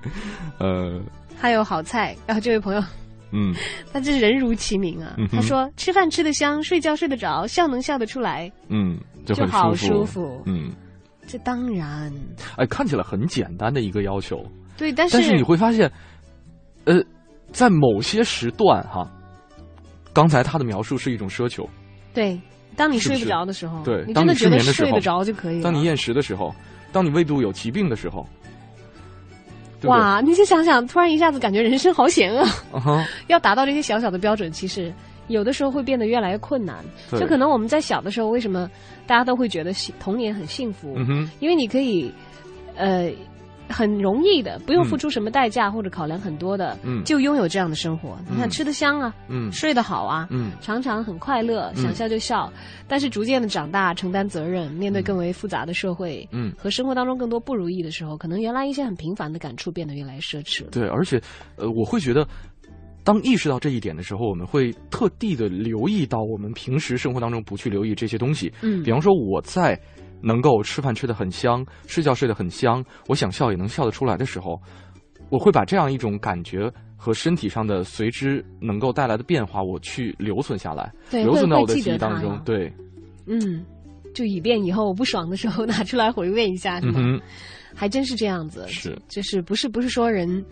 [0.59, 0.99] 呃，
[1.39, 2.83] 还有好菜，然后这位朋友，
[3.31, 3.55] 嗯，
[3.93, 10.69] 他这人如其名啊，他说吃饭吃得香，睡觉睡得着，笑能笑得出来，嗯，就很好舒服，嗯，
[11.25, 12.11] 这当然，
[12.57, 14.45] 哎，看起来很简单的一个要求。
[14.79, 15.91] 对，但是但是你会发现，
[16.85, 17.03] 呃，
[17.51, 19.05] 在某些时段哈，
[20.13, 21.67] 刚才他的描述是一种奢求。
[22.13, 22.39] 对，
[22.77, 25.63] 当你睡不着的时候，对，你真的觉得睡得着就可以了。
[25.63, 26.55] 当你厌食的时候，
[26.93, 28.25] 当你胃部有疾病的时候，
[29.83, 32.47] 哇，你就想想，突然一下子感觉人生好险恶。
[33.27, 34.93] 要达到这些小小的标准，其实
[35.27, 36.83] 有的时候会变得越来越困难。
[37.11, 38.69] 就可能我们在小的时候，为什么
[39.05, 40.95] 大家都会觉得童年很幸福？
[41.41, 42.09] 因为你可以，
[42.75, 43.11] 呃。
[43.69, 48.17] 很容易的，不用付出什么代价或者考量很多的，嗯，就拥有这样的生活。
[48.29, 52.51] 你看，吃得香啊，嗯，睡得好啊，嗯，常常很快乐，想笑就笑。
[52.87, 60.71] 但是逐渐的长大，承担责任，面对更为复杂的社会，嗯，和生活当中更多不如意的时候，可能原来一些很平凡的感触变得越来越奢侈了。
[60.71, 61.21] 对，而且，
[61.55, 62.27] 呃，我会觉得，
[63.03, 68.51] 当意识到这一点的时候，我们会特地的留意到我们平时生活当中不去留意这些东西。
[68.61, 69.79] 嗯，比方说我在。
[70.21, 74.59] 能够吃饭吃得很香，睡觉睡得很香，我想笑也能笑得出来的时候，
[75.29, 82.39] 我会把这样一种感觉和身体上的随之能够带来的变化，我去留存下来，留存到我的记忆当中。
[82.43, 82.71] 对，
[83.27, 83.65] 嗯，
[84.13, 87.19] 就以便以后我不爽的时候拿出来回味一下，是吗？
[87.75, 90.43] 还真是这样子，是，就是不是不是说人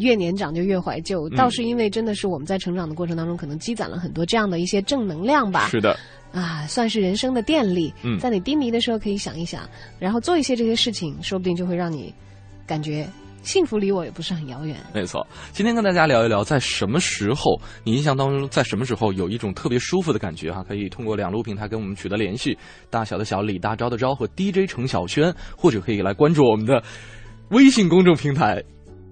[0.00, 5.68] 越年长就越怀旧，倒是因为真的是我们在成长的过程当中，可能积攒了很多这样的一些正能量吧。
[5.68, 5.96] 是的。
[6.32, 7.92] 啊，算是人生的电力。
[8.04, 12.14] 嗯，在你低迷的时候可以想一想，然后做一些这些事情，说不定就会让你
[12.68, 13.04] 感觉
[13.42, 14.76] 幸福离我也不是很遥远。
[14.94, 20.62] 没错，今天跟大家聊一聊，在什么时候你印象当中，在什么时候有一种特别舒服的感觉哈？
[20.68, 22.56] 可以通过两路平台跟我们取得联系，
[22.90, 26.80] 大小的小李大钊的招和 DJ 程小轩，或者可以来关注我们的
[27.48, 28.62] 微信公众平台，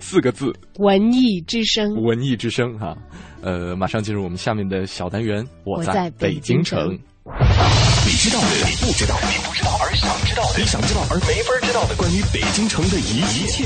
[0.01, 1.95] 四个字“文艺之声”。
[2.03, 2.97] 文艺之声哈，
[3.43, 6.91] 呃，马上进入我们下面的小单元，我在北京城。
[6.91, 13.65] 你知道的，你不知道，你不知道而想知道的，你想知道而没法知道的，关于北京城的一一切，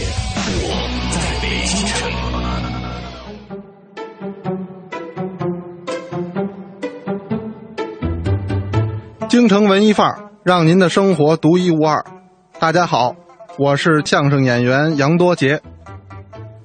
[0.65, 0.69] 我
[1.13, 2.11] 在北京城。
[9.29, 12.05] 京城文艺范儿，让您的生活独一无二。
[12.59, 13.15] 大家好，
[13.59, 15.63] 我是相声演员杨多杰。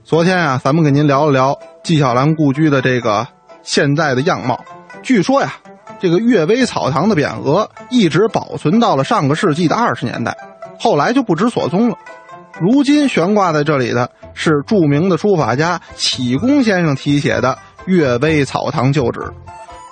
[0.08, 3.28] 昨天啊，咱们给您聊了聊纪晓岚故居的这个
[3.62, 4.64] 现在的样貌。
[5.04, 5.56] 据说呀。
[6.00, 10.38] 这个阅微草堂的匾额一直保存到了上个世纪的二十年代，
[10.80, 11.98] 后来就不知所踪了。
[12.62, 19.20] 如今悬挂在这里的是著名的书法家启功先生题写的“阅微草堂旧址”。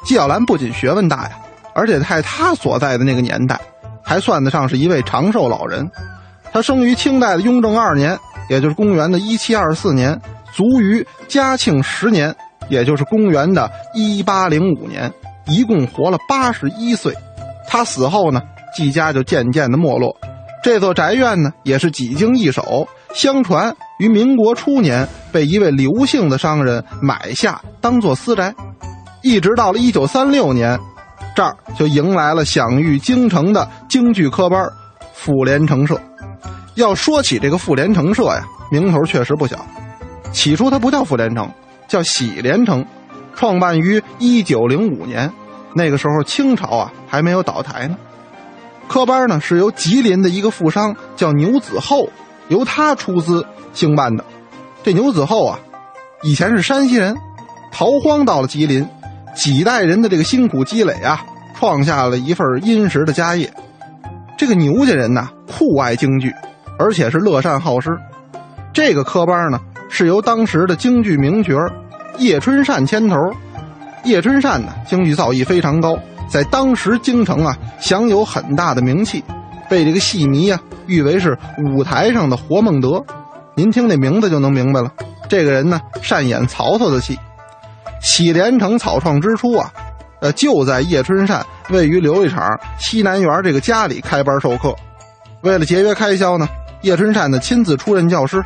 [0.06, 1.32] 纪晓岚不仅学问大呀，
[1.74, 3.60] 而且在他所在的那个年代，
[4.04, 5.90] 还算得上是一位长寿老人。
[6.54, 8.18] 他生于清代的雍正二年，
[8.50, 10.20] 也就是公元的一七二四年，
[10.54, 12.36] 卒于嘉庆十年，
[12.70, 15.12] 也就是公元的一八零五年。
[15.48, 17.14] 一共活了八十一岁，
[17.68, 18.42] 他死后呢，
[18.76, 20.18] 季家就渐渐的没落。
[20.64, 28.56] 这座宅院呢，也是几经易手，相传于民国初年被一位刘姓的商人买下，当做私宅。
[29.22, 30.80] 一直到了一九三六年，
[31.36, 34.68] 这儿就迎来了享誉京城的京剧科班——
[35.14, 36.02] 妇联成社。
[36.76, 39.66] 要说起这个妇联城社呀，名头确实不小。
[40.32, 41.50] 起初它不叫妇联城，
[41.88, 42.86] 叫喜连城。
[43.34, 45.32] 创办于一九零五年，
[45.74, 47.98] 那个时候清朝啊还没有倒台呢。
[48.88, 52.10] 科班呢是由吉林的一个富商叫牛子厚，
[52.48, 54.24] 由他出资兴办的。
[54.84, 55.60] 这牛子厚啊，
[56.24, 57.18] 以前是山西人，
[57.72, 58.88] 逃荒到了吉林，
[59.34, 61.26] 几代人的这个辛苦积累啊，
[61.58, 63.52] 创下了一份殷实的家业。
[64.38, 66.34] 这个牛家人呢酷爱京剧，
[66.78, 67.90] 而且是乐善好施。
[68.74, 69.60] 这个科班呢
[69.90, 71.54] 是由当时的京剧名角
[72.18, 73.16] 叶春善牵头，
[74.04, 75.98] 叶春善呢，京剧造诣非常高，
[76.30, 79.24] 在当时京城啊享有很大的名气，
[79.70, 81.38] 被这个戏迷啊誉为是
[81.74, 83.04] 舞台上的活孟德。
[83.56, 84.92] 您听这名字就能明白了，
[85.30, 87.18] 这个人呢善演曹操的戏。
[88.02, 89.72] 喜连城草创之初啊，
[90.20, 94.76] 呃就在叶春善位于琉璃厂西南园这个家里开班授课。
[95.42, 96.48] 为了节约开销呢，
[96.86, 98.46] 叶春善呢亲自出任教师，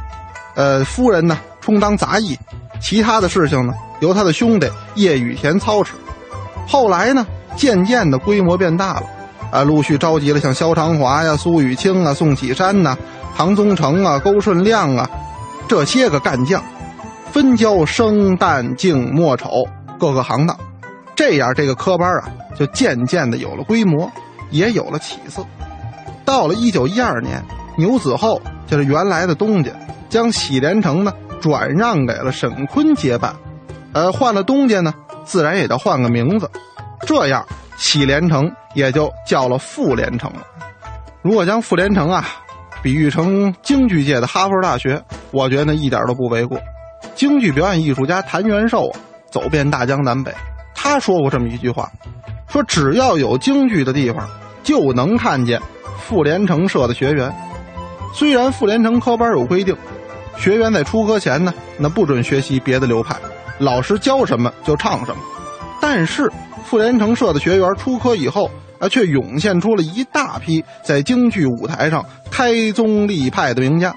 [0.56, 2.40] 呃夫人呢充当杂役。
[2.80, 4.66] 其他的事情呢，由他的兄弟
[4.96, 5.94] 叶雨田操持。
[6.66, 7.28] 后来呢，
[7.58, 9.04] 渐渐的规模变大了，
[9.52, 12.98] 啊，陆续召集了像萧长华呀、苏雨清啊、宋启山呐、
[13.36, 15.10] 唐宗成啊、勾顺亮啊，
[15.68, 16.64] 这些个干将，
[17.34, 19.68] 分教生旦净末丑
[20.00, 20.58] 各个行当，
[21.14, 24.10] 这样这个科班啊，就渐渐的有了规模，
[24.50, 25.46] 也有了起色。
[26.24, 27.44] 到了一九一二年，
[27.80, 29.72] 牛子厚就是原来的东家，
[30.10, 31.12] 将喜连城呢
[31.42, 33.34] 转让给了沈坤接办。
[33.94, 36.52] 呃，换了东家呢，自然也得换个名字，
[37.08, 37.44] 这样
[37.78, 40.42] 喜连城也就叫了傅连城了。
[41.22, 42.24] 如果将傅连城啊。
[42.82, 46.58] 比喻成京剧界的哈佛大学，我觉得一点都不为过。
[47.14, 49.00] 京剧表演艺术家谭元寿啊，
[49.30, 50.34] 走遍大江南北，
[50.74, 51.92] 他说过这么一句话：
[52.48, 54.26] 说只要有京剧的地方，
[54.64, 55.62] 就能看见
[55.98, 57.30] 傅连城社的学员。
[58.14, 59.76] 虽然傅连城科班有规定，
[60.38, 63.16] 学员在出科前呢，那不准学习别的流派，
[63.60, 65.22] 老师教什么就唱什么。
[65.82, 66.32] 但是
[66.66, 68.50] 傅连城社的学员出科以后。
[68.80, 73.94] 啊，却涌现出了一大批在京剧舞台上开宗立派的名家。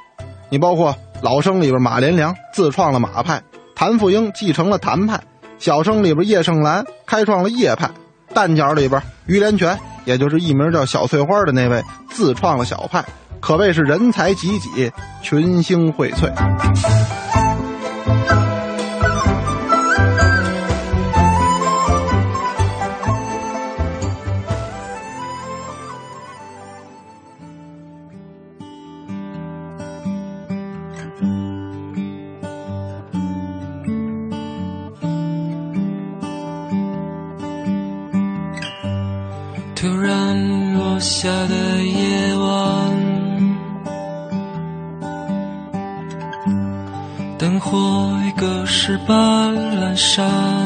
[0.49, 3.41] 你包括老生里边马连良自创了马派，
[3.77, 5.21] 谭富英继承了谭派，
[5.61, 7.93] 小生里边叶盛兰开创了叶派，
[8.35, 13.05] 旦角里边于连泉，也就是艺名叫小翠花的那位自创了小派，
[13.43, 16.32] 可谓是人才济济，群星荟萃。
[39.74, 41.62] 突然落下的
[49.95, 50.62] 朴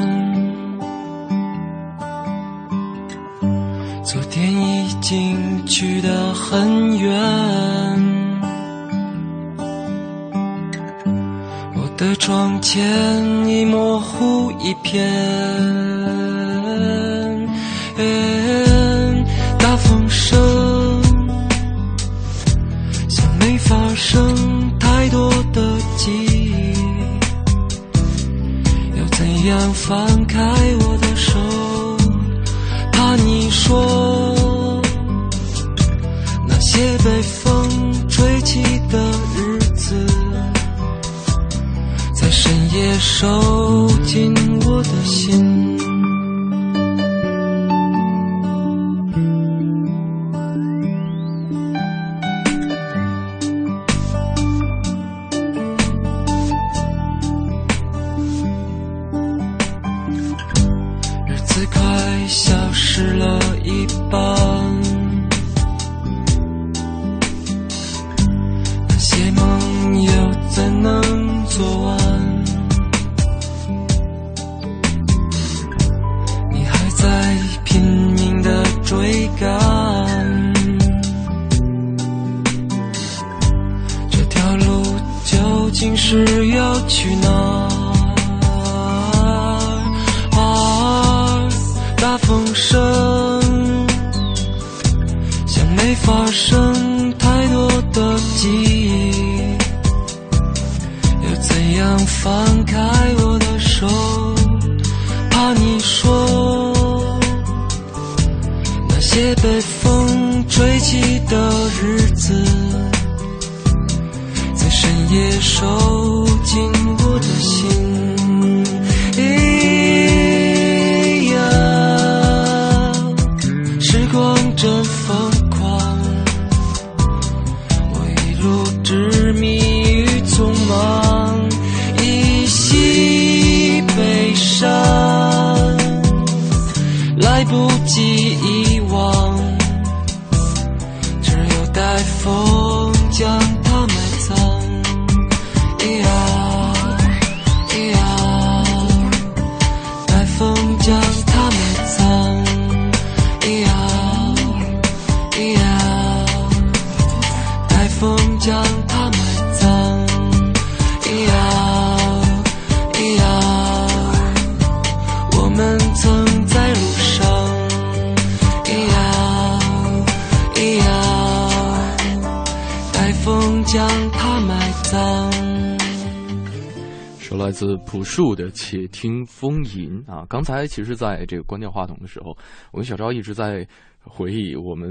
[178.16, 182.30] 树的《且听风吟》啊，刚才其实在这个关掉话筒的时候，
[182.72, 183.68] 我跟小昭一直在
[184.00, 184.90] 回忆我们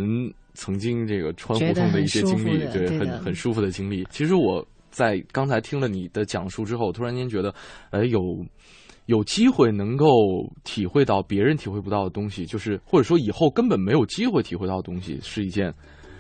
[0.53, 4.05] 曾经这个穿胡同的一些经历，对，很很舒服的经历。
[4.11, 7.51] 其实我在刚才听了你的讲述之后，突然间觉得，
[7.89, 8.21] 哎，有
[9.07, 10.05] 有机会能够
[10.63, 15.73] 体会到别人体会不到的东西，就是或者说以后根本没有机会体会到的东西，是一件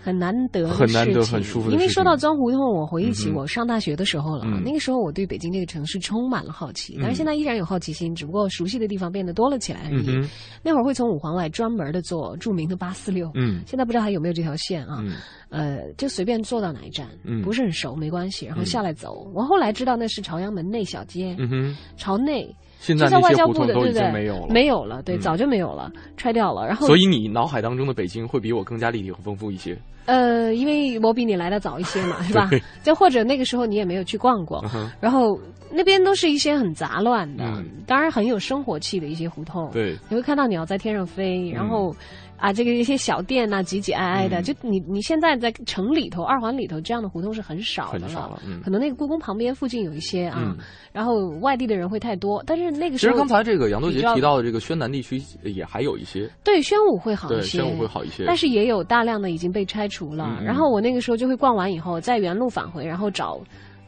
[0.05, 4.43] 很难得的很难得事情很舒服因为说到钻胡同，我回忆起我上大学的时候了。
[4.45, 10.09] 嗯那个时候我对北京这个城市充满了好奇，但嗯是现在依然有好奇心，只不过熟悉的地方变得多了起来而已。
[10.09, 10.29] 嗯，
[10.61, 14.99] 那会儿会从五环外专门的坐著名的八四六，嗯现在不知道还有没有这条线啊？
[15.01, 15.13] 嗯
[15.49, 19.27] 呃，就随便坐到哪一站，嗯不是很熟没关系，然后嗯下来走。
[19.33, 22.55] 我后来知道那是朝阳门内小街，嗯，朝内。
[22.85, 24.03] 现在外在那些胡交部的，对同都已不对？
[24.03, 26.65] 经没有了，没有了，对，嗯早就没有了，拆掉了。
[26.67, 32.61] 然后，所以你脑海当中的北京会比我更加立体和丰富一些，呃，因为我比你来的早一些嘛， 是吧对？
[32.83, 35.39] 就或者那个时候你也没有去逛过，嗯，然后
[35.71, 39.69] 那边都是一些很杂乱的，嗯当然很有生活气的一些胡同。
[39.71, 41.95] 对，你会看到鸟在天上飞，然后、
[42.37, 44.43] 啊，这个一些小店呐、挤挤挨挨的，嗯。
[44.43, 48.61] 就你你现在在城里头、二环里头这样的胡同是很少的很少了嗯。
[48.61, 50.57] 可能那个故宫旁边附近有一些啊，嗯。
[50.91, 60.39] 然后外地的人会太多，但是那个时候其实刚才这个杨多杰提到的这个宣南地区也还有一些，对宣武会好，一些，宣武会好一些，但是也有大量的已经被拆除了。
[60.43, 63.39] 然后我那个时候就会逛完以后，在原路返回，然后找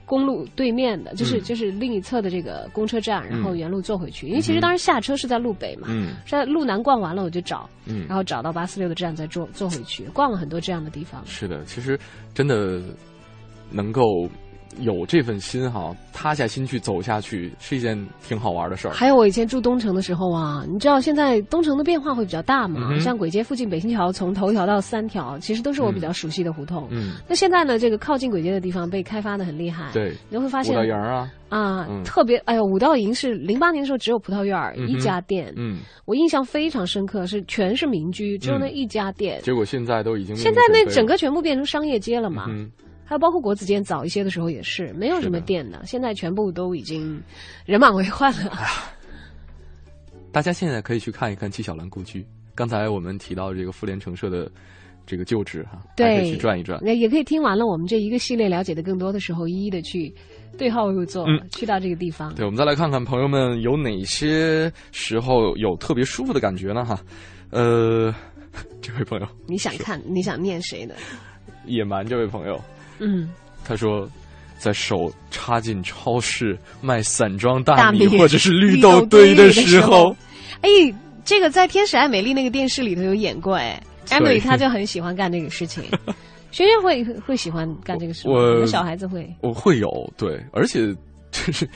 [0.07, 1.43] 公路对面的，就是、嗯。
[1.43, 4.27] 就是另一侧的这个公车站，然后嗯原路坐回去。
[4.27, 5.87] 因为其实当时下车是在路北嘛，
[6.25, 8.07] 在路南逛完了我就找，嗯。
[8.07, 11.21] 然，后找到八四六的站再坐坐回去，逛了很多这样的地方。
[11.25, 11.99] 是的，其实
[12.33, 12.81] 真的
[13.69, 14.27] 能够
[14.79, 17.97] 有这份心哈，塌下心去走下去，是一件
[18.27, 18.91] 挺好玩的事儿。
[18.91, 22.89] 还有我以前住东城的时候啊，你知道现在东城的变化会比较大嘛？
[22.91, 26.87] 嗯像簋街附近北新桥从头条到三条，其实都是我比较熟悉的胡同。
[26.91, 32.03] 嗯，那现在呢，这个靠近簋街的地方被开发的很厉害，对，你会发现五道营啊，啊，嗯。
[32.03, 38.73] 特别哎呦，五道营是零八年的时候只有葡萄院、嗯一家店，嗯，我印象非常深刻，是全是民居，只有那嗯。
[38.73, 39.39] 一家店。
[39.43, 42.69] 结果现在都已经现在那整个个全部变成商业街了嘛，嗯，
[43.07, 47.19] 还有包括国子监早一些的时候也是没有什么店的，现在全部都已经
[47.65, 48.51] 人满为患了。
[50.33, 52.25] 大家现在可以去看一看纪晓岚故居。
[52.53, 54.51] 刚才我们提到这个妇联城社的
[55.05, 56.79] 这个旧址哈，对，去转一转。
[56.83, 60.13] 那也可以听完了我们这一个系列了解的更多的时候，一一的去
[60.57, 62.35] 对号入座，嗯去到这个地方。
[62.35, 66.83] 对，我们再来看看朋友们有哪些时候有特别舒服的感觉呢？
[66.83, 66.99] 哈，
[67.51, 68.13] 呃，
[68.81, 70.93] 这位朋友你想看，你想念谁呢？
[71.65, 72.59] 野蛮这位朋友，
[72.99, 73.29] 嗯，
[73.65, 74.09] 他说，
[74.57, 80.05] 在手插进超市卖散装大大米或者是绿绿豆豆堆的时时候。
[80.05, 80.15] 候，
[80.61, 80.69] 哎，
[81.23, 83.81] 这个在《天使爱美丽》那个电视里头有演过，哎。
[84.09, 85.83] 对，Emily 她就很喜欢干这个事情。
[86.51, 88.31] 学学会会喜欢干这个事情？
[88.31, 89.29] 我小孩子会。
[89.41, 90.95] 我会有对，而且
[91.29, 91.69] 就是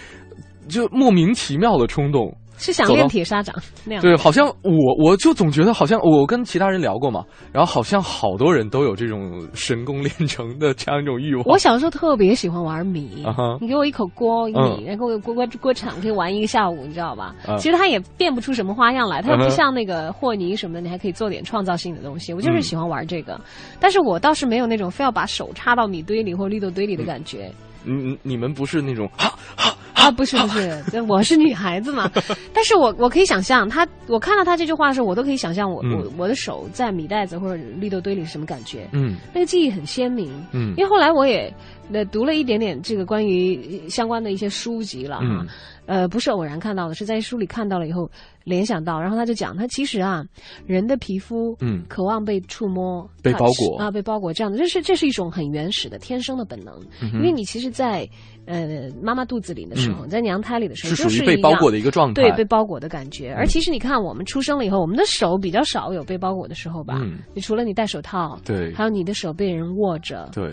[0.70, 2.34] 就莫名其妙的冲动。
[2.62, 4.02] 是想练铁砂掌那样。
[4.02, 11.44] 对，好像我我就总觉得好像我跟其他人聊过嘛，然后好像好多人都有这种神功练成的这样一种欲望。
[11.46, 13.26] 我小时候特别喜欢玩米
[13.60, 17.36] 你给我一口锅米，嗯然后给我锅锅锅铲可以玩一个下午，你知道吧？
[17.48, 22.34] 啊其实它也变不出什么花样来，它又不像那个和泥什么的，你还可以做点创造性的东西。
[22.34, 23.40] 我就是嗯喜欢玩这个，
[23.80, 27.52] 但是我倒是没有那种非要把手插到米堆里或绿豆堆里的感觉。
[27.84, 32.10] 你你们不是那种哈哈啊， 不是不是，这我是女孩子嘛，
[32.54, 35.92] 但是我我可以想象，他我看到他这句话的时候，我都可以想象我、嗯。
[35.94, 39.16] 我我的手在米袋子或者绿豆堆里是什么感觉，嗯。
[39.34, 40.32] 那个记忆很鲜明。
[40.52, 40.74] 嗯。
[40.78, 41.54] 因为后来我也
[41.90, 45.48] 那读了一点点这个关于相关的一些书籍了哈，嗯
[45.86, 48.10] 呃，不是偶然看到的，是在书里看到了以后
[48.44, 50.24] 联想到，然后他就讲，他其实啊，
[50.66, 58.08] 人的皮肤嗯渴望被触摸、被包裹啊，被包裹这样的，这是这是一种很原始的天生的本能，嗯因为你其实在，
[58.46, 62.22] 呃妈妈肚子里的时候，嗯在娘胎里的时候是就是被包裹的一个状态。
[62.22, 63.34] 对，被包裹的感觉。
[63.34, 67.00] 而其实你看，我们出生了以后，我们的手比较少有被包裹的时候吧？
[67.02, 70.52] 嗯你除了你戴手套，对还有你的手被人握着，对，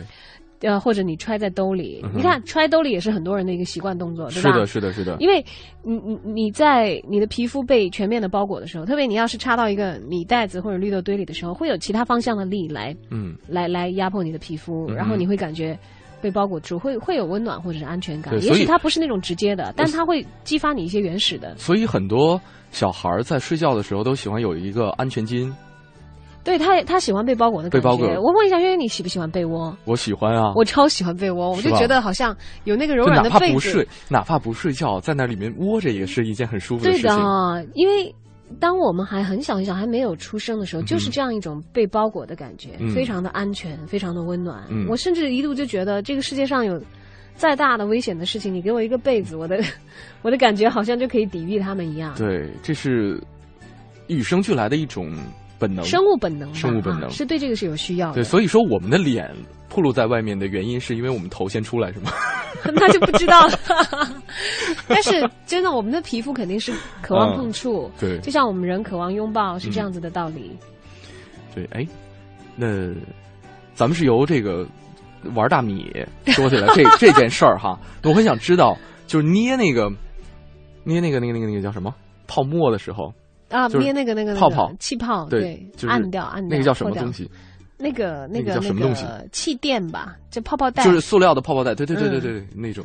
[0.60, 2.00] 呃，或者你揣在兜里。
[2.04, 4.50] 嗯你看，揣兜里也是很多人的一个习惯动作，对吧？
[4.50, 5.16] 是的，是的，是的。
[5.20, 5.44] 因为
[5.82, 15.78] 你你你在你的皮肤被全面的包裹的时候，特别你要是插到一个米袋子或者绿豆堆里的时候，会有其他方向的力来嗯来来压迫你的皮肤，嗯然后你会感觉。
[16.20, 21.56] 被包裹住会会有温暖或者是安全感，也许它不是那种直接的，但它会激发你一些原始的。
[21.56, 22.40] 所以很多
[22.72, 25.48] 小孩儿在睡觉的时候都喜欢有一个安全巾。
[26.44, 27.88] 对他他喜欢被包裹的感觉。
[27.88, 29.76] 被包裹我问一下轩轩，你喜不喜欢被窝？
[29.84, 32.34] 我喜欢啊，我超喜欢被窝，我就觉得好像
[32.64, 37.16] 有那个柔软的被子怕不睡。，哪怕不睡觉，在那里面窝着也是一件很舒服的对事情。
[37.16, 38.14] 对的，因为
[38.58, 44.64] 当我们还很小很小，还没有出生的时候，嗯就是这样一种被包裹的感觉，嗯非常的安全，非常的温暖。
[44.70, 46.80] 嗯我甚至一度就觉得，这个世界上有
[47.34, 49.60] 再大的危险的事情，你给我一个被子，我的
[50.22, 52.14] 我的感觉好像就可以抵御他们一样。
[52.16, 53.20] 对，这是
[54.06, 55.14] 与生俱来的一种
[55.58, 58.14] 本能，生物本能，生物本能啊是对这个是有需要的。
[58.14, 59.34] 对，所以说我们的脸
[59.68, 62.10] 暴露在外面的原因，是因为我们头先出来，是吗？
[62.74, 63.58] 那就不知道了。
[64.88, 70.56] 但是真的，我们的皮肤肯定是渴望碰触，嗯对就像我们人渴望拥抱是这样子的道理。
[71.54, 71.86] 对，哎，
[72.56, 72.66] 那
[73.74, 74.66] 咱们是由这个
[75.34, 75.92] 玩大米
[76.26, 79.90] 说起来这 这件事儿哈，我很想知道，就是捏那个
[80.84, 81.94] 捏那个那个那个那个叫什么
[82.26, 83.12] 泡沫的时候，
[83.50, 87.12] 啊，就是捏那个那个那个泡泡气泡，对就按掉按掉，那个叫什么东？
[87.12, 87.30] 西？
[87.80, 92.84] 那个那那个个叫什么东西那个气垫吧，就泡泡袋，就是塑料的泡泡袋，对对对对对，那种，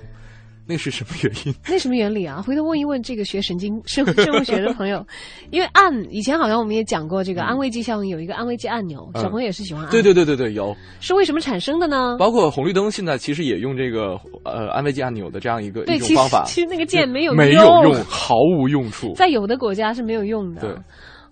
[0.66, 1.54] 那是什么原因？
[1.68, 2.42] 那什么原理啊？
[2.42, 5.06] 回头问一问这个学神经生 生物学的朋友，
[5.52, 12.16] 因为按以前好像我们也讲过，这个安慰剂效应有一个安慰剂按钮，嗯小朋友也是喜欢按，对对对对对，有，是为什么产生的呢？
[12.18, 19.14] 包括红绿灯现在其实也用这个呃安慰剂按钮的这样一个一种方法，其实那个键没有没有用，毫无用处。
[19.16, 20.62] 在有的国家是没有用的。
[20.62, 20.70] 对，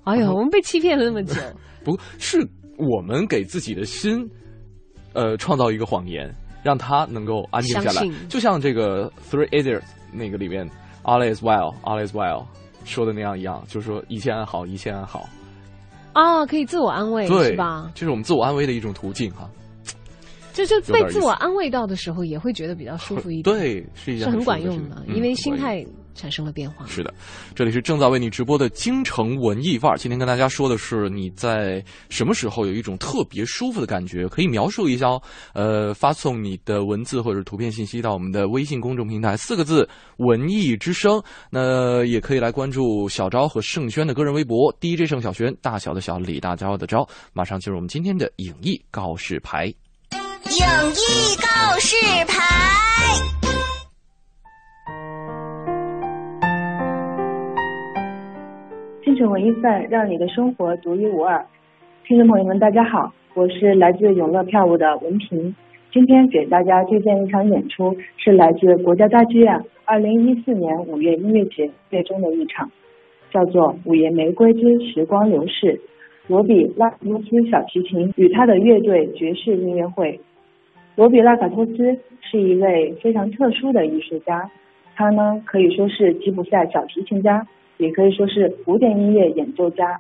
[0.04, 1.36] 哎呦，我们被欺骗了那么久。
[1.84, 2.38] 不是
[2.78, 4.30] 我们给自己的心，
[5.14, 6.32] 呃，创造一个谎言，
[6.64, 8.08] 让他能够安静下来。
[8.30, 9.80] 就像这个《Three Idiots》
[10.12, 10.70] 那个里面
[11.04, 12.46] “All is well, all is well”
[12.86, 15.28] 说的那样一样，就是说一切安好，一切安好。
[16.14, 17.92] 啊，可以自我安慰，是吧？
[17.96, 19.50] 这是我们自我安慰的一种途径哈。
[20.54, 23.56] 就是有点意思被自我安慰到的时候，也会觉得比较舒服一点。
[23.56, 26.86] 对，是一件是很管用的因为嗯心态产生了变化。
[26.88, 27.14] 是的，
[27.56, 29.98] 这里是正在为你直播的京城文艺范儿。
[29.98, 35.22] 今天跟大家说的是你在什么时候有一种特别舒服的感觉，可以描述一下哦。
[35.54, 39.88] 呃，发送你的文字或者图片信息到我们的微信公众平台，四个字
[40.18, 41.22] “文艺之声”。
[41.50, 47.08] 那也可以来关注小昭和盛轩的个人微博 “DJ 盛小轩”，大小的小，李大钊的钊。
[47.34, 49.66] 马上进入我们今天的影艺告示牌。
[49.66, 51.96] 影艺告示
[52.28, 52.91] 牌。
[59.04, 61.44] 京城文艺范，让你的生活独一无二。
[62.06, 65.56] 听众朋友们，大家好，我是来自永乐票务的文平。
[65.92, 72.70] 今天给大家推荐一场演出，是来自国家大剧院二零一四年五月音乐节最终的一场，
[73.32, 75.78] 叫做《午夜玫瑰之时光流逝》，
[76.28, 80.20] 罗比拉卡托斯小提琴与他的乐队爵士音乐会。
[80.96, 84.52] 罗比拉卡托斯是一位非常特殊的艺术家，
[84.96, 87.48] 他呢可以说是吉普赛小提琴家，
[87.82, 90.00] 也可以说是古典音乐演奏家，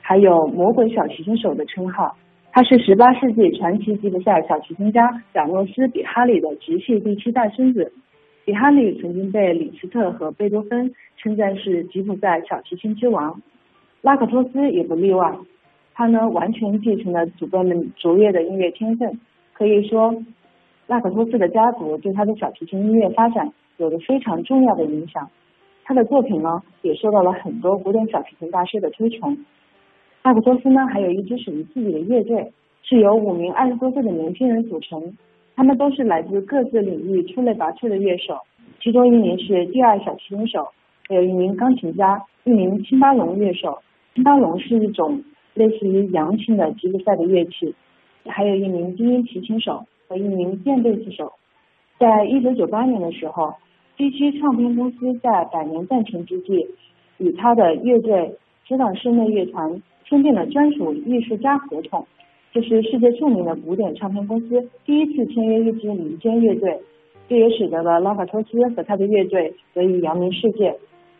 [0.00, 2.16] 还有魔鬼小提琴手的称号。
[2.52, 7.92] 他是十八世纪传奇吉普赛小提琴家贾诺斯·比哈里的直系第七代孙子。
[8.46, 13.42] 比哈里曾经被李斯特和贝多芬称赞是吉普赛小提琴之王，
[14.00, 15.36] 拉克托斯也不例外。
[15.92, 19.20] 他呢完全继承了祖辈们卓越的音乐天分，
[19.52, 20.16] 可以说，
[20.86, 25.28] 拉克托斯的家族对他的小提琴音乐发展有着非常重要的影响。
[25.88, 29.38] 他的作品呢也受到了很多古典小提琴大师的推崇。
[30.22, 35.16] 拉克托斯呢还有一支属于自己的乐队，是由五名二十多岁的年轻人组成，
[35.56, 38.36] 他们都是来自各自领域出类拔萃的乐手，
[38.82, 40.68] 其中一名是第二小提琴手，
[41.08, 43.78] 还有一名钢琴家，一名青巴龙乐手。
[44.14, 45.22] 青巴龙是一种
[45.54, 47.74] 类似于扬琴的吉普赛的乐器，
[48.26, 51.32] 还有一名低音提琴手和一名电贝斯手。
[51.98, 53.54] 在一九九八年的时候
[53.98, 56.66] ，GG 唱片公司在百年诞辰之际，
[57.18, 62.06] 与他的乐队指导室内乐团签订了专属艺术家合同。
[62.52, 66.80] 这是世界著名的古典唱片公司第一次签约一支民间乐队，
[67.28, 70.74] 这也使得了拉卡托斯和他的乐队得以扬名世界。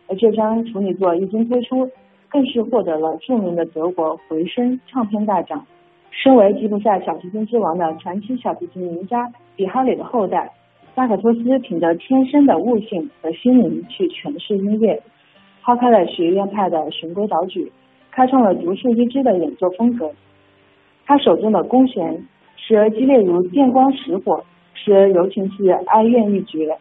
[0.07, 1.87] 而这张处女作一经推出，
[2.29, 5.65] 更是获得了著名的德国回声唱片大奖。
[6.09, 10.51] 身为吉普赛小提琴之王的传奇小提琴名家比哈里的后代，
[10.99, 15.01] 拉卡托斯凭着天生的悟性和心灵去诠释音乐，
[15.61, 17.71] 抛开了学院派的循规蹈矩，
[18.11, 20.11] 开创了独树一帜的演奏风格。
[21.05, 22.25] 他手中的弓弦，
[22.57, 24.43] 时而激烈如电光石火，
[24.73, 26.77] 时而柔情似哀怨欲绝。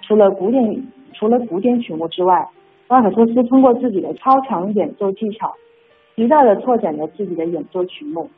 [0.00, 0.82] 除了古典，
[1.12, 2.48] 除了古典曲目之外，
[2.88, 5.52] 拉克托斯通过自己的超强演奏技巧，
[6.16, 8.30] 极大的拓展了自己的演奏曲目。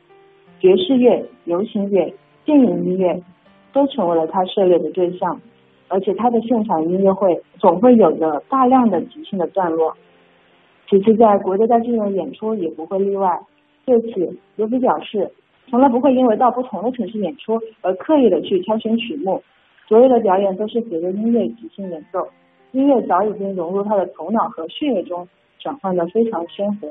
[0.59, 2.13] 爵士乐、流行乐、
[2.43, 3.23] 电影音乐
[3.73, 5.41] 都成为了他涉猎的对象，
[5.89, 9.93] 而且他的现场音乐会总会有着大量的即兴的段落。
[10.89, 13.39] 此次在国家大剧院演出也不会例外。
[13.85, 15.29] 对此，罗比表示，
[15.69, 19.41] 从来不会因为到不同的城市演出而刻意的去挑选曲目，
[19.87, 22.27] 所有的表演都是随着音乐即兴演奏，
[22.71, 25.27] 音乐早已经融入他的头脑和血液中，
[25.59, 26.89] 转换的非常鲜活。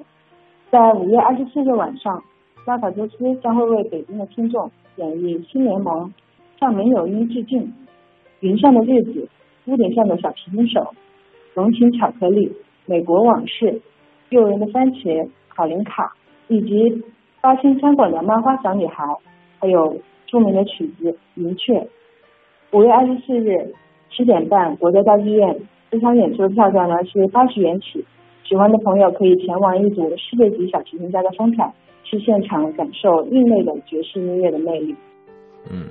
[0.71, 2.23] 在五月二十四日晚上，
[2.67, 6.07] 拉法多斯将会为北京的听众演绎《新联盟》，
[6.63, 7.61] 向没有音致敬，
[8.39, 9.29] 《云上的日子》，
[9.73, 10.79] 屋顶上的小提琴手，
[11.55, 12.47] 《龙情巧克力》，
[12.87, 13.81] 美国往事，
[14.31, 16.13] 诱人的番茄，考林卡。
[16.47, 17.03] 以及
[17.41, 19.03] 八仙餐馆的《漫画小女孩》，
[19.59, 21.73] 还有著名的曲子《云雀》。
[22.71, 23.75] 五月二十四日
[24.11, 25.59] 七点半，国家大剧院
[25.91, 28.05] 这场演出的票价呢是八十元起，
[28.45, 31.73] 喜欢的朋友可以前往一组世界级小提琴家的风采，
[32.05, 34.95] 去现场感受另类的爵士音乐的魅力。
[35.69, 35.89] 嗯。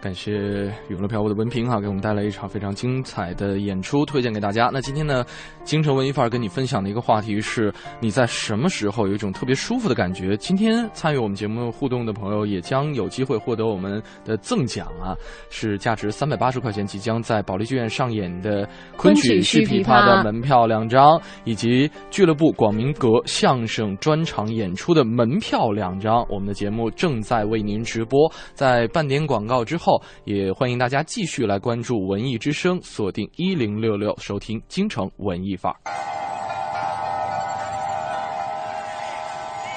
[0.00, 4.70] 感谢永乐飘舞的文凭哈，给我们带来一场非常精彩的演出，推荐给大家。
[4.72, 5.22] 那今天呢，
[5.62, 7.70] 京城文艺范儿跟你分享的一个话题是：
[8.00, 10.34] 你在什么时候有一种特别舒服的感觉？
[10.38, 15.14] 今天参与我们节目互动的朋友也将有机会获得我们的赠奖啊，
[15.50, 26.24] 是价值三百八十块钱，即将在保利剧院上演的昆曲戏琵琶的门票两张，以及俱乐部广明阁相声专场演出的门票两张。
[26.30, 29.89] 我们的节目正在为您直播，在半点广告之后。
[30.24, 35.76] 也欢迎大家继续来关注文艺之声，锁定一零六六，收听京城文艺范儿。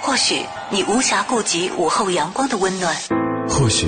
[0.02, 0.36] 或许
[0.70, 2.94] 你无暇顾及午后阳光的温暖，
[3.48, 3.88] 或许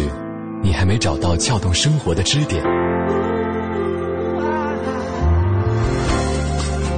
[0.63, 2.63] 你还没找到撬动生活的支点。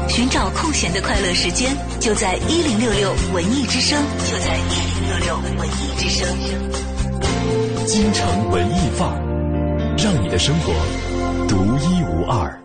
[0.07, 6.27] 寻找空闲的快乐时间，就在一零六六文艺之声，就在一零六六文艺之声。
[7.87, 10.73] 京城文艺范儿，让你的生活
[11.47, 12.61] 独一无二。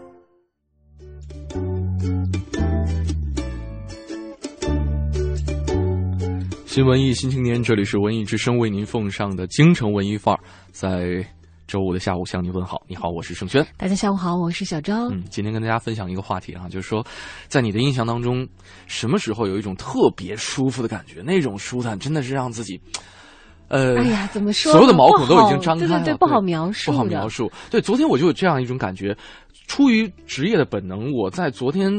[6.67, 10.41] 新文艺新青年，这里是文艺之声为您奉上的京城文艺范儿，
[10.73, 11.25] 在
[11.69, 12.83] 周五的下午向您问好。
[12.89, 13.65] 你好，我是盛轩。
[13.77, 15.09] 大家下午好，我是小昭。
[15.11, 17.07] 嗯，今天跟大家分享一个话题啊，就是说，
[17.47, 18.45] 在你的印象当中，
[18.89, 21.23] 什么时候有一种特别舒服的感觉？
[21.25, 22.81] 那种舒坦真的是让自己。
[23.73, 24.71] 呃，哎呀，怎么说？
[24.71, 27.51] 所有的毛孔都已经张开了，对对对，不好描述，不好描述。
[27.71, 29.17] 对，昨天我就有这样一种感觉，
[29.67, 31.91] 出于职业的本能，我在昨天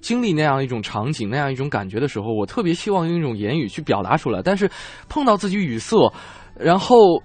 [0.00, 4.70] 经历那样一种场景、那样一种感觉的时候，我特别希望用一种言语去表达出来，但是
[5.08, 5.96] 碰到自己语塞，
[6.56, 7.20] 然后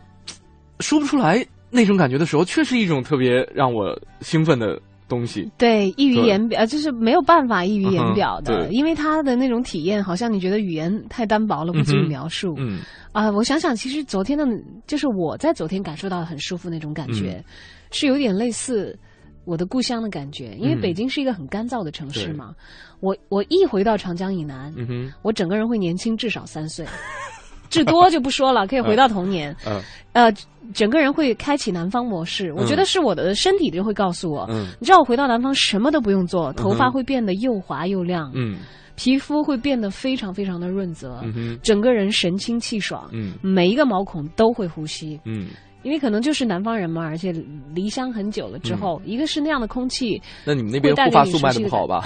[0.79, 4.81] 说不出来那种感觉的时候，却是一种特别让我兴奋的。
[5.11, 5.51] 东西。
[5.57, 12.55] 对溢于言表，就是没有办法溢于言表的，因为他的那种体验，好像你觉得语言太单薄了，不足以描述。
[12.57, 12.79] 嗯
[13.11, 14.45] 啊，我想想，其实昨天的，
[14.87, 17.43] 就是我在昨天感受到很舒服那种感觉，
[17.91, 18.97] 是有点类似
[19.43, 22.55] 我的故乡的感觉，因为北京是一个很干燥的城市嘛。
[23.01, 24.73] 我我一回到长江以南，
[25.23, 26.85] 我整个人会年轻至少三岁。
[27.71, 29.55] 至多就不说了，可以 回到童年。
[29.65, 29.81] 嗯，
[30.13, 30.31] 呃，
[30.73, 32.53] 整个人会开启南方模式。
[32.53, 34.45] 我觉得是我的身体就会告诉我。
[34.49, 38.31] 嗯，你知道我回到南方什么都不用做，头发会变得又滑又亮。
[38.35, 38.57] 嗯，
[38.95, 41.19] 皮肤会变得非常非常的润泽。
[41.23, 43.09] 嗯，整个人神清气爽。
[43.11, 45.19] 嗯，每一个毛孔都会呼吸。
[45.25, 45.47] 嗯，
[45.83, 47.33] 因为可能就是南方人嘛，而且
[47.73, 50.21] 离乡很久了之后，一个是那样的空气。
[50.45, 52.05] 那你们那边护发素卖的不好吧？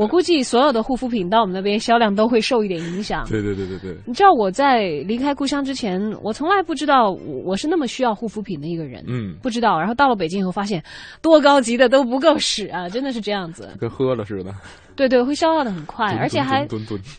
[0.00, 3.26] 我估计所有的护肤品到我们那边销量都会受一点影响。
[3.28, 3.94] 对对对对对。
[4.06, 9.04] 你知道我在离开故乡之前，我从来不知道我是那么需要护肤品的一个人。
[9.06, 9.36] 嗯。
[9.42, 10.82] 不知道，然后到了北京以后，发现
[11.20, 12.88] 多高级的都不够使啊！
[12.88, 13.68] 真的是这样子。
[13.78, 14.54] 跟喝了似的。
[14.96, 16.66] 对对，会消耗的很快，而且还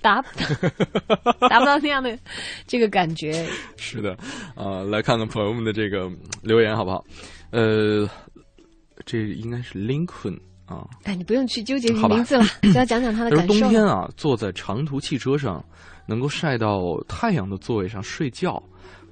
[0.02, 0.20] 达
[1.50, 2.18] 达不到那样的
[2.66, 3.46] 这个感觉。
[3.78, 4.18] 是的，
[4.56, 6.10] 啊，来看看朋友们的这个
[6.42, 7.04] 留言好不好？
[7.52, 8.10] 呃，
[9.06, 10.40] 这应该是 Lincoln。
[10.72, 13.60] 啊，哎，你不用去纠结名字了， 只要讲讲他的感受。
[13.60, 15.64] 冬天啊，坐在长途汽车上，
[16.06, 18.62] 能够晒到太阳的座位上睡觉，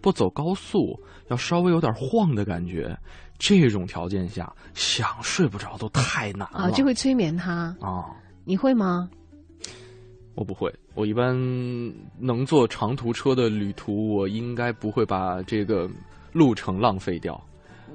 [0.02, 2.98] 不走高速，要稍微有点晃的感觉，
[3.38, 6.60] 这种条件下想睡不着都太难了。
[6.66, 8.06] 啊，就会催眠他啊？
[8.46, 9.10] 你会吗？
[10.36, 11.36] 我不会，我一般
[12.18, 15.90] 能坐长途车的旅途，我应该不会把这个
[16.32, 17.40] 路程浪费掉。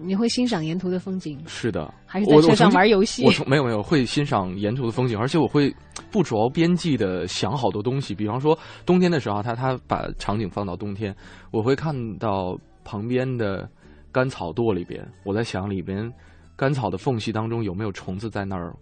[0.02, 1.38] 你会欣赏沿途的风景？
[1.46, 3.24] 是的，还是在车上玩游戏？
[3.24, 5.74] 我从没有没有会欣赏沿途的风景，而且我会
[6.10, 8.14] 不着边际的想好多东西。
[8.14, 11.14] 比方说冬天的时候，他他把场景放到冬天，
[11.50, 13.68] 我会看到旁边的
[14.12, 16.10] 干草垛里边，我在想里边
[16.56, 18.74] 干草的缝隙当中有没有虫子在那儿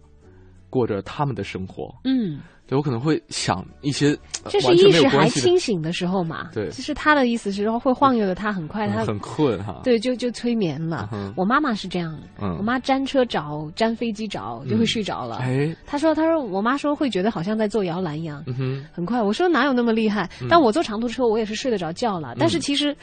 [0.73, 1.93] 过着他们的生活。
[2.03, 2.39] 嗯。
[2.65, 4.17] 对，我可能会想一些，
[4.47, 6.49] 这是意识还清醒的时候嘛？
[6.53, 9.81] 对，其实他的意思是说，会晃悠的他很快，他很困哈。
[9.83, 11.09] 对，就就催眠了。
[11.35, 15.39] 我妈妈是这样，我妈粘车着，粘飞机着，就会睡着了。
[15.41, 19.21] 哎，她说，她说，我妈说会觉得好像在坐摇篮一样，嗯很快。
[19.21, 20.29] 我说哪有那么厉害？
[20.49, 22.33] 但我坐长途车，我也是睡得着觉了。
[22.39, 22.95] 但是其实。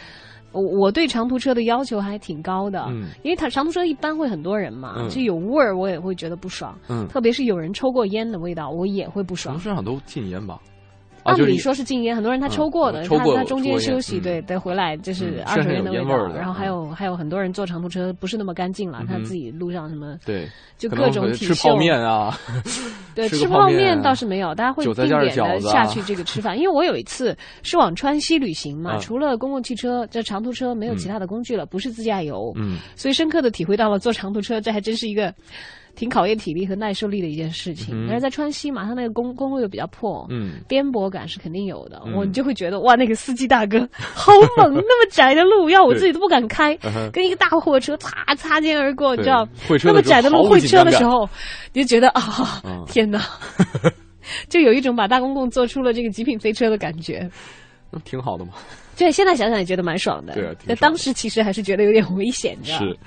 [0.53, 9.59] 我我对长途车的要求还挺高的，嗯，因为它长途车一般会很多人嘛，就有味儿，我也会觉得不爽，嗯，特别是有人抽过烟的味道，我也会不爽。
[9.59, 10.61] 车上都禁烟吧？
[11.25, 14.23] 按理说是禁烟，很多人他抽过的，他他中间休息，嗯。
[14.23, 16.27] 对，得回来就是嗯二手烟的味道。
[16.35, 20.49] 然后还有还有很多人坐长途车不是那么干净了，他自己路上什么对，
[20.79, 22.39] 就各种体会吃泡面啊，
[23.15, 26.59] 对， 吃吃泡面面倒是没有，大家会定点的下去这个吃饭。
[26.59, 35.33] 因为我有一次是往川西旅行嘛，嗯除了公共汽车，这长途车没有其他的工具了，不是自驾游，嗯，所以深刻的体会到了坐长途车，这还真是一个
[35.95, 37.95] 挺考验体力和耐受力的一件事情。
[37.95, 42.01] 嗯但是在川西嘛，它那个公公路又比较破，嗯颠簸感是肯定有的。
[42.07, 43.79] 嗯我就会觉得哇，那个司机大哥
[44.15, 46.77] 好猛， 那么窄的路，要我自己都不敢开
[47.13, 49.47] 跟一个大货车擦擦肩而过，你知道
[49.85, 51.29] 那么窄的路会车的时候，
[51.73, 53.21] 你就觉得啊嗯，天哪！
[54.49, 57.29] 就有一种把大公共做出了这个极品飞车的感觉。
[57.91, 58.53] 那挺好的嘛。
[59.01, 60.35] 对，现在想想也觉得蛮爽的。
[60.35, 62.99] 对啊挺爽的但当时其实还是觉得有点危险，你知道吗是，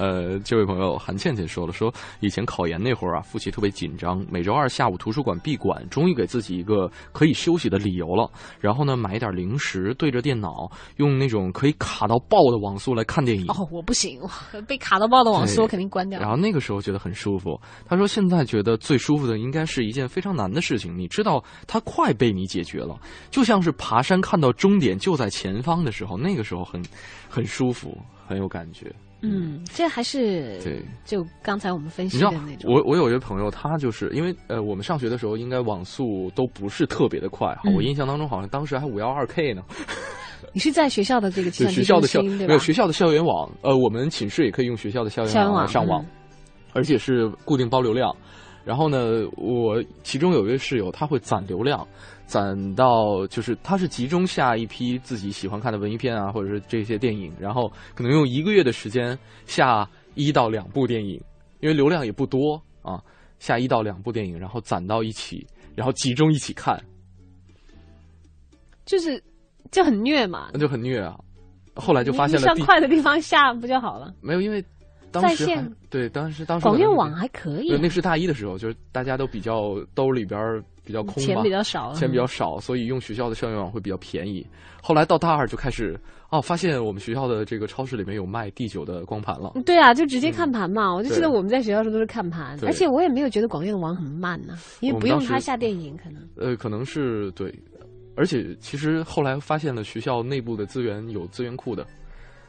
[0.00, 8.30] 呃，这位朋友韩倩倩说了，说以前考研那会儿啊，复习特别紧张，每周二下午图书馆闭馆，终于给自己一个可以休息的理由了。
[8.60, 13.44] 然后呢，买一点零食，对着电脑，用那种可以卡到爆的网速来看电影。
[13.48, 14.20] 哦，我不行，
[14.66, 16.20] 被卡到爆的网速我肯定关掉。
[16.20, 17.60] 然后那个时候觉得很舒服。
[17.86, 22.98] 他说现在觉得最舒服的应该是一件非常难的事情，你知道它快被你解决了，
[23.30, 26.82] 就像是爬山看到终点就在前方的时候，那个时候很
[27.28, 28.92] 很舒服，很有感觉。
[29.24, 32.72] 嗯，这还是对，就刚才我们分析的那，种。
[32.74, 39.62] 我我有一个朋友，他就是因为呃，我们上学的时候应该网速都不是特别的快哈，嗯我印象当中好像当时还五幺二 K 呢。
[40.52, 42.58] 你是在学校的这个 学校的校没有？
[42.58, 46.06] 学校的校园网，呃，我们寝室也可以用学校的校园网上网，嗯
[46.74, 48.12] 而且是固定包流量。
[48.64, 51.86] 然后呢，我其中有一位室友，他会攒流量，
[52.32, 61.20] 攒到就是他是集中下一批自己喜欢看的文艺片啊，或者是这些电影，然后可能用一个月的时间下一到两部电影，
[61.60, 62.98] 因为流量也不多啊，
[63.38, 66.82] 下一到两部电影，然后攒到一起，然后集中一起看，
[68.86, 69.22] 就是
[69.70, 70.48] 就很虐嘛。
[70.54, 71.14] 那就很虐啊。
[71.74, 74.14] 后来就发现了第上快的地方下不就好了？
[74.22, 74.64] 没有，因为
[75.10, 84.46] 当时还在线对当时当时广可能是院网还可以那是大一的时候，就是大家都比较兜里边儿比较空嘛，钱比较少钱比较少，所以用学校的校园网会比较便宜。
[84.82, 85.98] 后来到大二就开始
[86.30, 89.52] 哦，发现我们学校的这个超市里面有卖第九的光盘了。
[89.64, 90.92] 对啊，就直接看盘嘛。
[90.92, 96.20] 我就记得我们在学校的时候都是看盘，而且我也没有觉得广电的网很慢呢，因为不用它下电影可能。
[96.36, 97.54] 呃，可能是对，
[98.16, 101.86] 而且其实后来发现了学校内部的资源有资源库的，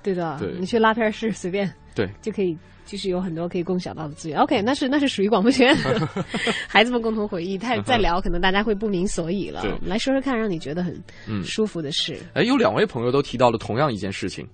[0.01, 4.39] 对的，对你去拉片室随便对，就可以，就是有很多可以共享到的资源。
[4.39, 6.07] OK，那是那是属于广播学院的
[6.67, 7.57] 孩子们共同回忆。
[7.57, 9.71] 太再聊，可能大家会不明所以了对。
[9.71, 10.93] 我们来说说看，让你觉得很
[11.27, 12.19] 嗯舒服的事。
[12.33, 14.47] 哎，有两位朋友都提到了同样一件事情，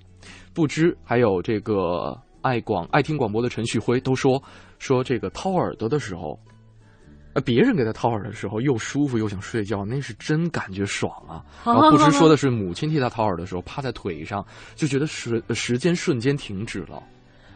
[0.53, 4.41] 不知还有这个爱广爱听广播的陈旭辉都说
[4.77, 6.39] 说这个掏耳朵的时候，
[7.33, 11.43] 呃，别人给他掏耳的时候又舒服又想睡觉，那是真感觉爽啊。
[11.65, 17.01] 然后不知说的是母亲替他掏耳的时候，趴在腿上就觉得时时间瞬间停止了。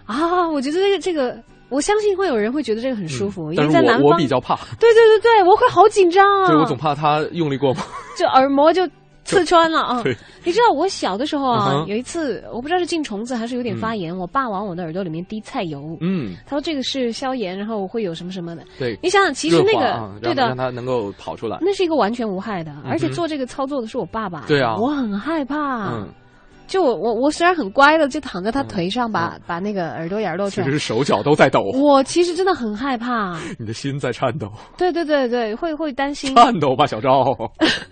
[0.06, 1.38] 啊，我觉得这个这个，
[1.70, 6.48] 我相信会有人会觉得这个很舒服，因为在南方我我比较怕，对对对对，我会好紧张啊！
[6.48, 7.84] 对我总怕他用力过猛。
[8.18, 8.88] 就耳膜就
[9.24, 10.16] 刺穿了啊对！
[10.44, 18.62] 你知道我小的时候啊，嗯有一次我不知道是进虫子还是有点发炎，我爸往我的耳朵里面滴菜油，嗯，他说这个是消炎，然后会有什么什么的。
[18.78, 21.58] 对，你想想，其实那个、啊对的让让，它能够跑出来。
[21.62, 24.44] 那是一个完全无害的，而且做这个操作的是我爸爸。
[24.46, 25.94] 对啊我很害怕。
[25.94, 26.08] 嗯，
[26.74, 30.80] 就我我我虽然很乖的，就躺在他腿上把，把、那个耳朵眼儿露出来其实。
[30.80, 36.36] 手脚都在抖，我其实真的很害怕， 你的心在颤抖，对对对对，会会担心。
[36.36, 37.24] 颤抖吧，小赵。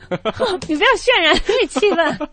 [0.68, 2.28] 你不要渲染这个气氛，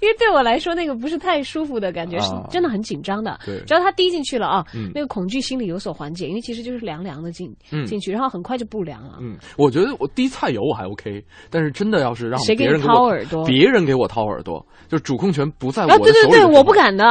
[0.00, 3.36] 因为对我来说，那个不是太舒服的感觉，是啊真的很紧张的。
[3.44, 9.18] 对只要他滴进去了啊，嗯那个恐惧心理有所缓解，因为其实就是凉凉的进、嗯进去，然后很快就不凉了。
[9.20, 11.20] 嗯，我觉得我滴菜油我还 OK，
[11.50, 15.98] 但是真的要是让谁给掏耳朵别人给我掏耳朵，就是主控权不在我啊。
[15.98, 17.04] 对对对，我不敢的，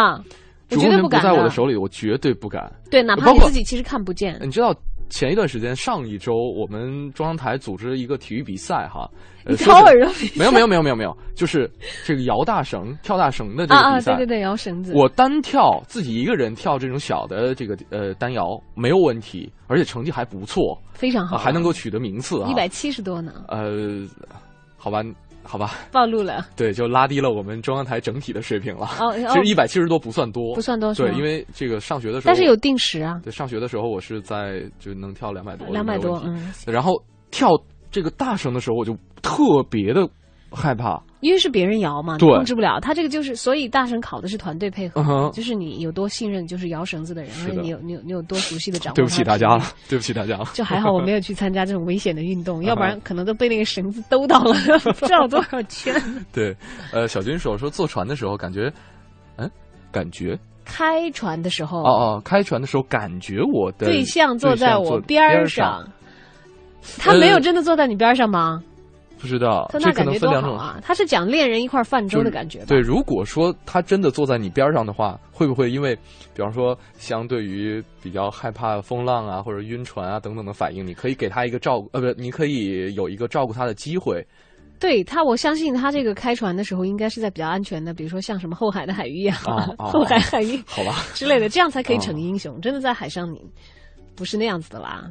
[0.72, 1.28] 我绝对不敢不。
[1.28, 2.72] 在我的手里，我绝对不敢。
[2.92, 4.40] 对，哪怕你自己其实看不见。
[4.42, 4.74] 你知道
[5.10, 9.10] 前一段时间，上一周我们中央台组织一个体育比赛哈，
[10.36, 11.70] 没有没有没有没有没有，就是
[12.04, 14.16] 这个摇大绳、跳大绳的这个比赛。
[14.16, 14.92] 对对对，摇绳子。
[14.94, 22.50] 我单跳自己一个人跳这种小的这个呃单摇没有问题，而且成绩还不错，非常好，啊还能够取得名次啊。
[22.50, 24.06] 一百七十多呢，呃，
[24.76, 25.02] 好吧，
[25.48, 26.46] 好吧，暴露了。
[26.58, 28.86] 对，就拉低了我们中央台整体的水平了。
[29.00, 36.74] 哦哦其实一百七十多不算多，不算多对，因为这个上学的时候，但是有定时啊，对上学的时候我是在就能跳两百多，200多没有问题嗯。
[36.74, 37.50] 然后跳
[37.90, 40.08] 这个大绳的时候，我就特别的
[40.52, 42.80] 害怕，因为是别人摇嘛，你对控制不了。
[42.80, 48.96] 他这个就是，所以大神考的是团队配合，就是你有多信任，就是摇绳子的人，是的而且你有你有你有多熟悉的掌握。
[48.96, 49.66] 对不起大家了。
[49.90, 50.46] 对不起大家了。
[50.54, 54.54] 就还好我没有去参加这种危险的运动， 要不然可能都被那个绳子兜到了
[55.00, 55.94] 不知道多少圈。
[56.32, 56.56] 对，
[56.92, 58.72] 呃，小军说说坐船的时候感觉，
[59.36, 59.50] 嗯，
[59.92, 65.86] 感觉开船的时候，哦哦，开船的时候感觉我的对象坐在我边上，
[66.98, 68.62] 他没有呃真的坐在你边儿上吗？
[69.20, 70.58] 不知道，他这可能分两种。
[70.58, 70.80] 啊！
[70.84, 72.66] 他是讲恋人一块泛舟的感觉吧？
[72.68, 75.96] 对，如果说他真的坐在你边上的话，会不会因为，
[76.34, 84.26] 比方说，相对于比较害怕风浪啊，或者晕船啊等等的反应，你可以给他一个照顾，呃，不，你可以有一个照顾他的机会。
[84.80, 92.62] 对他，我相信他这个开船的时候应该是在比较安全的，比如说像什么后海的海域啊、啊啊 后海海域好吧， 之类的，这样才可以逞英雄。
[92.62, 93.42] 真的在海上你
[94.16, 95.10] 不是那样子的啦，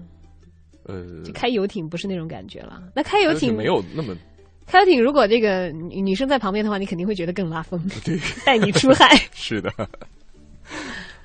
[0.87, 2.83] 呃，就开游艇不是那种感觉了。
[2.95, 4.17] 那开游艇没有那么
[4.67, 9.17] 开游艇，如果这个女女生在旁边的话，你肯定会觉得更拉风， 对， 带你出海。
[9.33, 9.71] 是的，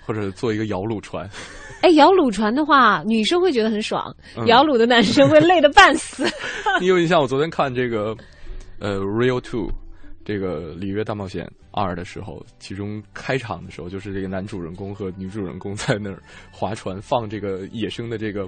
[0.05, 1.29] 或者做一个摇橹船。
[1.81, 6.25] 哎，摇橹船的话，女生会觉得很爽，嗯摇橹的男生会累得半死。
[6.79, 7.19] 你有印象？
[7.19, 8.15] 我昨天看这个
[8.77, 9.67] 呃《Real Two》
[10.23, 18.47] 这个《里约大冒险二》的时候，其中开场的时候，就是这个男主人公和女主人公在那儿划船，放这个野生的这个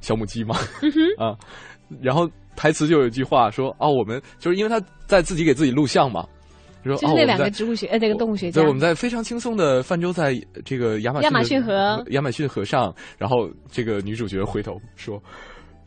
[0.00, 1.36] 小母鸡嘛，嗯 啊，
[2.00, 6.26] 然后台词就有一句话说：“哦，我们就是因为他在自己给自己录像嘛。”
[6.82, 10.34] 说就是那两哦我们在个植物学，呃，那个动物学家对，我，们在非常轻松的泛舟在
[10.64, 15.22] 这个亚马逊亚马逊河亚马逊河上，然后这个女主角回头说：“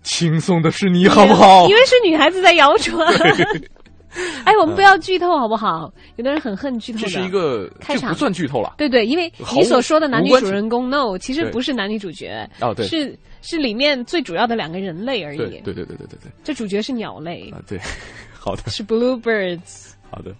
[0.03, 2.95] 轻松的是你，好不好？”因为是女孩子在摇船。
[4.45, 5.91] 哎，我们不要剧透好不好？
[6.17, 7.05] 有的人很恨剧透的。
[7.05, 8.11] 这是一个开场。
[8.13, 8.75] 不算剧透了。
[8.77, 12.85] 对对，因为你所说的男女主人公 no，其实不是男女主角，哦对。
[12.87, 15.37] 是是里面最主要的两个人类而已。
[15.37, 16.31] 对对对对对对对。
[16.43, 17.79] 这主角是鸟类，啊，对，
[18.39, 18.63] 好的。
[18.69, 20.33] 是 bluebirds，好的，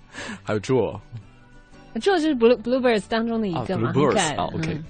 [0.43, 0.99] 还有 Joe
[1.95, 4.82] 这就是 blue bluebirds 当中的一啊个嘛，，Blue 很可 Birds 爱的啊，OK，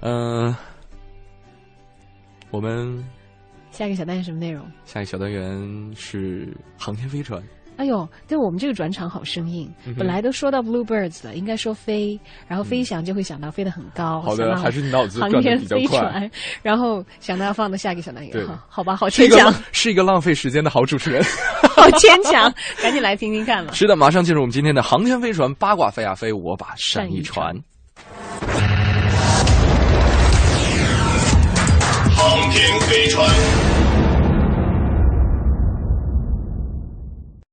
[0.00, 0.56] 嗯嗯，
[2.50, 3.04] 我们
[3.70, 4.64] 下一个小单元什么内容？
[4.84, 7.40] 下一个小单元是航天飞船。
[7.76, 9.68] 哎呦，对我们这个转场好生硬。
[9.86, 14.20] 嗯本来都说到 bluebirds 了，应该说飞，然后飞翔就会想到飞得很高。
[14.22, 16.30] 好的还是你脑子转得航天比较快飞船，
[16.62, 18.32] 然后想到要放到下一个小单元。
[18.32, 21.22] 对好好吧，好牵强，是一个浪费时间的好主持人。
[21.74, 22.52] 好牵强，
[22.82, 23.72] 赶紧来听听看吧。
[23.74, 27.54] 是的，马上进入我们今天的航天飞船八卦飞呀飞，我把善意传。
[32.14, 33.71] 航天飞船。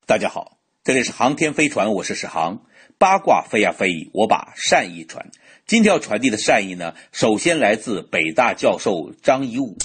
[0.09, 2.63] 大家好，这里是航天飞船，我是史航。
[2.97, 5.29] 八卦飞呀飞，我把善意传。
[5.67, 9.77] 今天要传递的善意呢，首先来自北大教授张一武。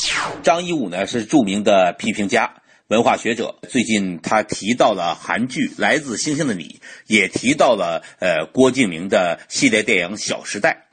[0.43, 3.59] 张一武呢是著名的批评家、文化学者。
[3.68, 6.68] 最近他提到了韩剧《来自星星的你》，
[7.07, 10.87] 也提到了呃郭敬明的系列电影《小时代》。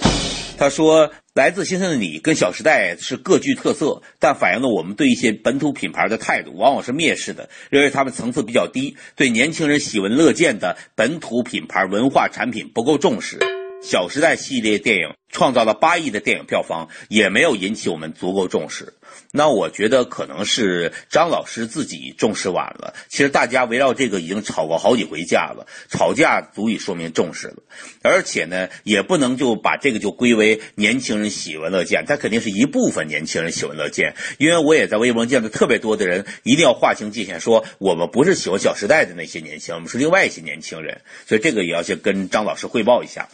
[0.62, 13.40] 他说，《来自星星的你》跟《小时代》是各具特色，但反映了我们对一些本土品牌的态度，往往是蔑视的，认为他们层次比较低，对年轻人喜闻乐见的本土品牌文化产品不够重视。
[13.82, 18.94] 《小时代》系列电影创造了八亿的电影票房，也没有引起我们足够重视。
[19.34, 22.94] 那我觉得可能是张老师自己重视晚了。
[23.10, 27.58] 其实大家围绕这个已经吵过好几回架了，吵架足以说明重视了。
[28.02, 34.16] 而且呢，也不能就把这个就归为年轻人喜闻乐见，它肯定是一部分年轻人喜闻乐见。
[34.38, 41.02] 因为我也在微博见到特别多的人，一定要划清界限，说我们不是喜欢《小时代》的那些年轻人，我们是另外一些年轻人。
[41.26, 43.30] 所以这个也要先跟张老师汇报一下。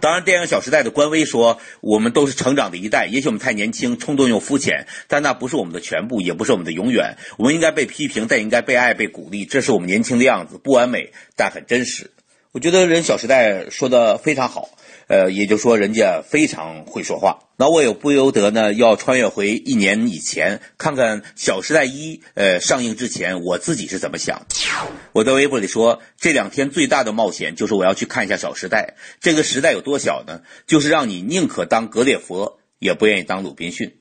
[0.00, 7.16] 当然，电影《小时代》的官微说，我们都是成长的一代，也许我们太年轻、冲动又肤浅，但那不是我们的全部，也不是我们的永远。
[7.36, 12.10] 我们应该被批评，但应该被爱、被鼓励，这是我们年轻的样子，不完美，但很真实。
[12.52, 14.68] 我觉得人《小时代》说的非常好，
[15.08, 17.40] 呃，也就说人家非常会说话。
[17.56, 24.46] 那我也不由得呢，要穿越回一年以前，看看《小时代一》呃上映之前我自己是怎么想。
[25.12, 28.94] 我在微博里说，这两天最大的冒险就是我要去看一下《小时代》。
[29.20, 30.40] 这个时代有多小呢？
[30.66, 34.00] 就是让你宁可当格列佛，也不愿意当鲁滨逊。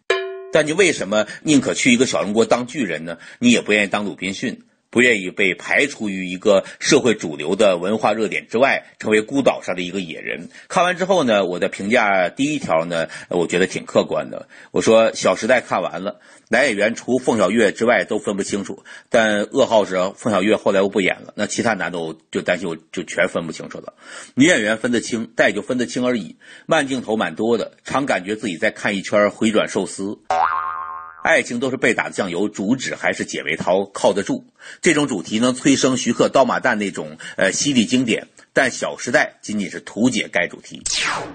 [0.52, 3.18] 但你为什么宁可去一个小人国当巨人呢？
[3.40, 4.64] 你也不愿意当鲁滨逊。
[4.94, 10.50] 不愿意被排除于一个社会主流的文化热点之外，成为孤岛上的一个野人。
[10.68, 14.48] 看完之后呢，我的评价第一条呢，我觉得挺客观的。
[14.70, 16.20] 我说《小时代》看完了，
[16.50, 23.96] 男演员除凤小岳之外都分不清楚，但噩耗是凤小岳后来又不演了，那其他男的我就担心我就全分不清楚了。
[24.36, 26.36] 女演员分得清，但也就分得清而已。
[26.68, 30.20] 慢镜头蛮多的，常感觉自己在看一圈回转寿司。
[31.24, 34.46] 爱情都是被打的酱油，主旨还是解围涛靠得住。
[34.82, 40.82] 这种主题能催生徐克刀马旦那种呃犀利经典，但《小时代》仅仅是图解该主题。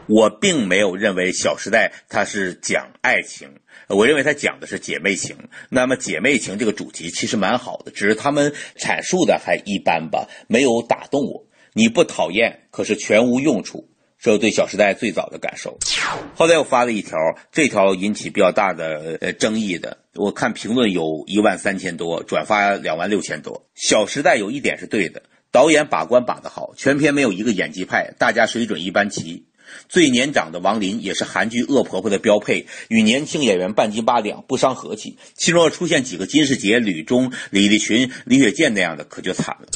[0.07, 3.49] 我并没有认为《小时代》它是讲爱情，
[3.89, 5.37] 我认为它讲的是姐妹情。
[5.71, 11.47] 那么姐妹情这个主题其实蛮好的，只是他们阐述的还一般吧，没有打动我。
[11.73, 13.89] 你不讨厌，可是全无用处。
[14.21, 15.79] 这是对《小时代》最早的感受。
[16.35, 17.17] 后来我发了一条，
[17.53, 23.55] 这条引起比较大的呃争议的，我看评论有一万三千多，转发两万六千多。
[23.75, 29.47] 《小时代》有一点是对的，导演把关把得好，全片没有一个演技派，大家水准一般齐。
[29.89, 35.17] 最年长的王林也是韩剧恶婆婆的标配，与年轻演员半斤八两，不伤和气。
[35.35, 39.69] 其中要出现几个金世杰、吕中、李立群、李雪健那样的，可就惨了。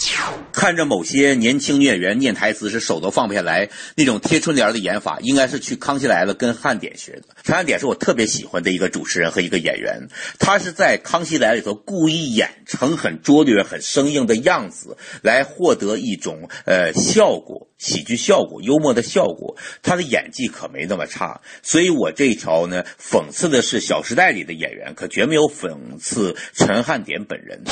[0.52, 7.24] 看着某些年轻女演员念台词时手都放不下来，那种贴春联的演法，应该是去《康熙来了》跟汉典学的。
[7.42, 17.68] 陈汉典是我特别喜欢的一个主持人和一个演员，他是在《康熙来了》里头故意演成很拙劣、很生硬的样子，来获得一种呃效果。
[17.78, 21.40] 喜剧效果、幽默的效果，他的演技可没那么差。
[21.62, 27.62] 所以我这一条呢，讽刺的是《小时代》里的演员，可绝没有讽刺陈汉典本人。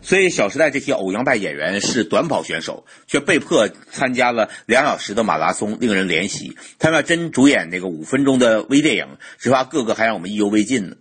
[0.00, 6.56] 所以《小时代》这些偶像派演员是短跑选手，却被迫参加了两小时的马拉松，令人怜惜。
[6.78, 9.06] 他们要真主演那个五分钟的微电影，
[9.38, 10.96] 只怕个个还让我们意犹未尽呢。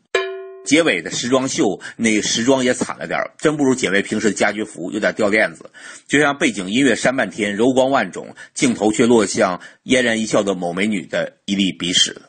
[0.67, 5.71] 结尾的时装秀，那时装也惨了点真不如姐妹平时的家居服，有点掉链子。
[6.07, 12.21] 就像背景音乐扇半天，柔光万种，镜头却落向嫣然一笑的某美女的一粒鼻屎。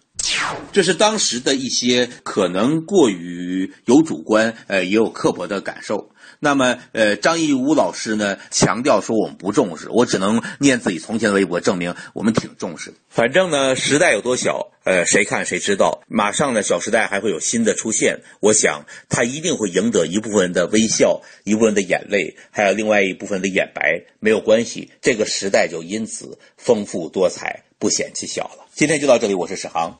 [0.72, 6.10] 这是当时的一些可能过于有主观，呃，也有刻薄的感受。
[6.40, 12.94] 那么，呃，张艺武老师呢强调说我们不重视，我只能念自己从前的微博证明我们挺重视。
[13.08, 16.02] 反正呢，时代有多小，呃，谁看谁知道。
[16.08, 24.04] 马上呢，小时代还会有新的出现，我想他一定会赢得一部分人的微笑，一部分的眼泪，还有另外一部分的眼白。
[24.20, 28.68] 没有关系，这个时代就因此丰富多彩，不显其小了。
[28.72, 29.98] 今天就到这里，我是史航。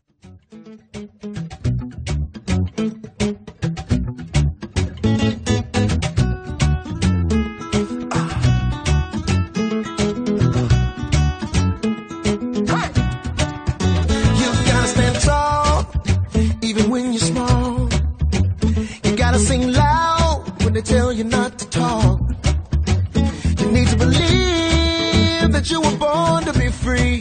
[26.08, 27.16] born to be free.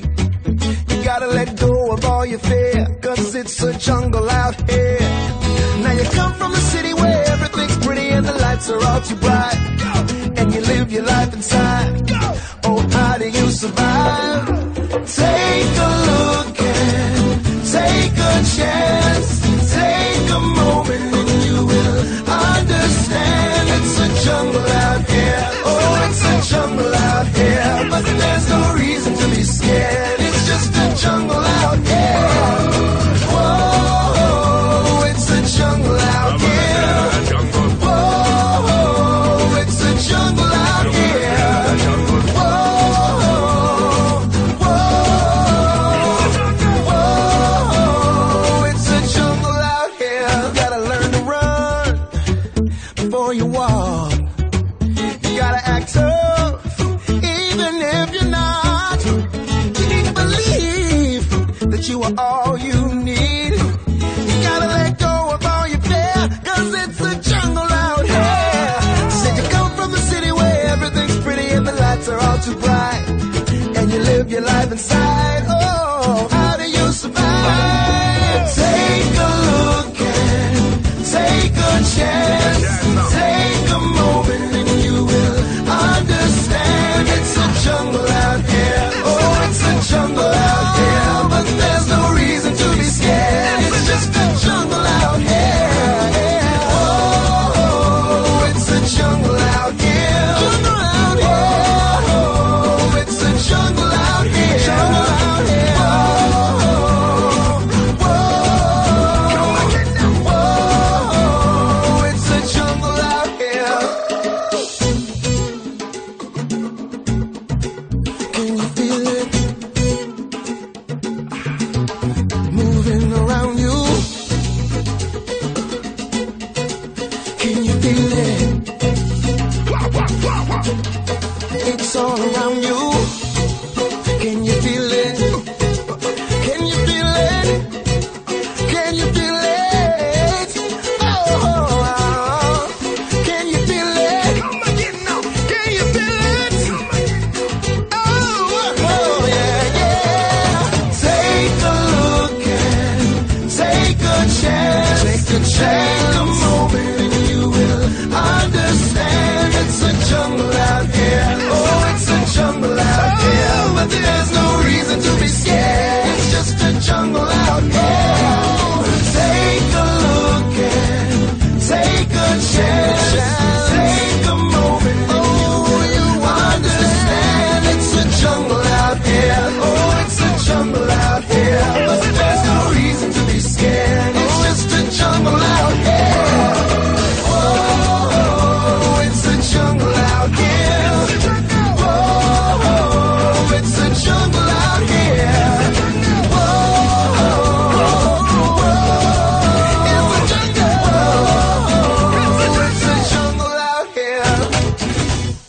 [0.89, 5.09] You gotta let go of all your fear, cause it's a jungle out here.
[5.83, 9.19] Now you come from a city where everything's pretty and the lights are all too
[9.25, 9.59] bright.
[10.39, 11.93] And you live your life inside.
[12.67, 14.45] Oh, how do you survive?
[15.21, 18.86] Take a look and take a chance.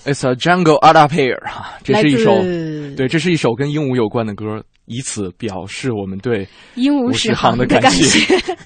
[0.08, 2.30] It's a jungle up here 哈，这是一首
[2.96, 8.04] 对，这是一首跟鹦鹉有关的歌，以此表示我们对鹦鹉史史航的的感谢。
[8.26, 8.38] 谢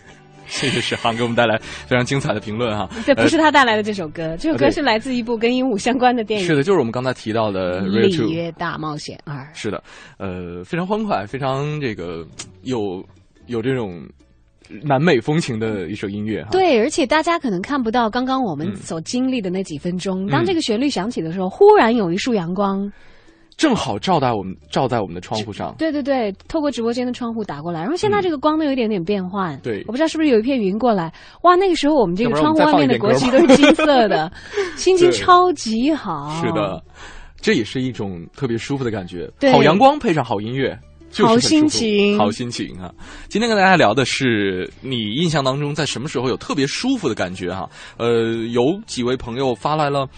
[0.46, 2.88] 谢谢史航给我们带来非常精彩的评论哈。
[3.06, 6.46] 对，不是呃他带来的这首歌，这首歌是来自一部跟鹦鹉相关的电影。
[6.46, 7.80] 是的，就是我们刚才提到的
[8.16, 8.32] 《《Two 里》。
[8.34, 9.36] 约大冒险二》。
[9.54, 9.82] 是的，
[10.18, 12.24] 呃，非常欢快，非常这个
[12.62, 13.04] 有
[13.46, 14.06] 有这种
[14.82, 16.48] 南美风情的一首音乐哈。
[16.50, 22.90] 对，而且大家可能看不到刚刚我嗯们所经历的那几分钟，当这个旋律响起的时候，忽然有一束阳光，
[23.56, 25.74] 正好照在我们照在我们的窗户上。
[25.78, 31.12] 对对对，透过直播间的窗户打过来，然后现在这个光呢有一点点变换，嗯对我不知道是不是有一片云过来，
[31.42, 34.32] 哇，那个时候我们这个窗户外面的国旗都是金色的，
[34.76, 36.30] 心情超级好。
[36.40, 36.82] 是的，
[37.40, 39.30] 这也是一种特别舒服的感觉。
[39.38, 40.78] 对好阳光配上好音乐。
[41.12, 42.90] 就是好心情好心情啊！
[43.28, 47.68] 今天跟大家聊的是你印象当中在什么时候有特别舒服的感觉哈？
[47.98, 50.08] 呃，有几位朋友发来了。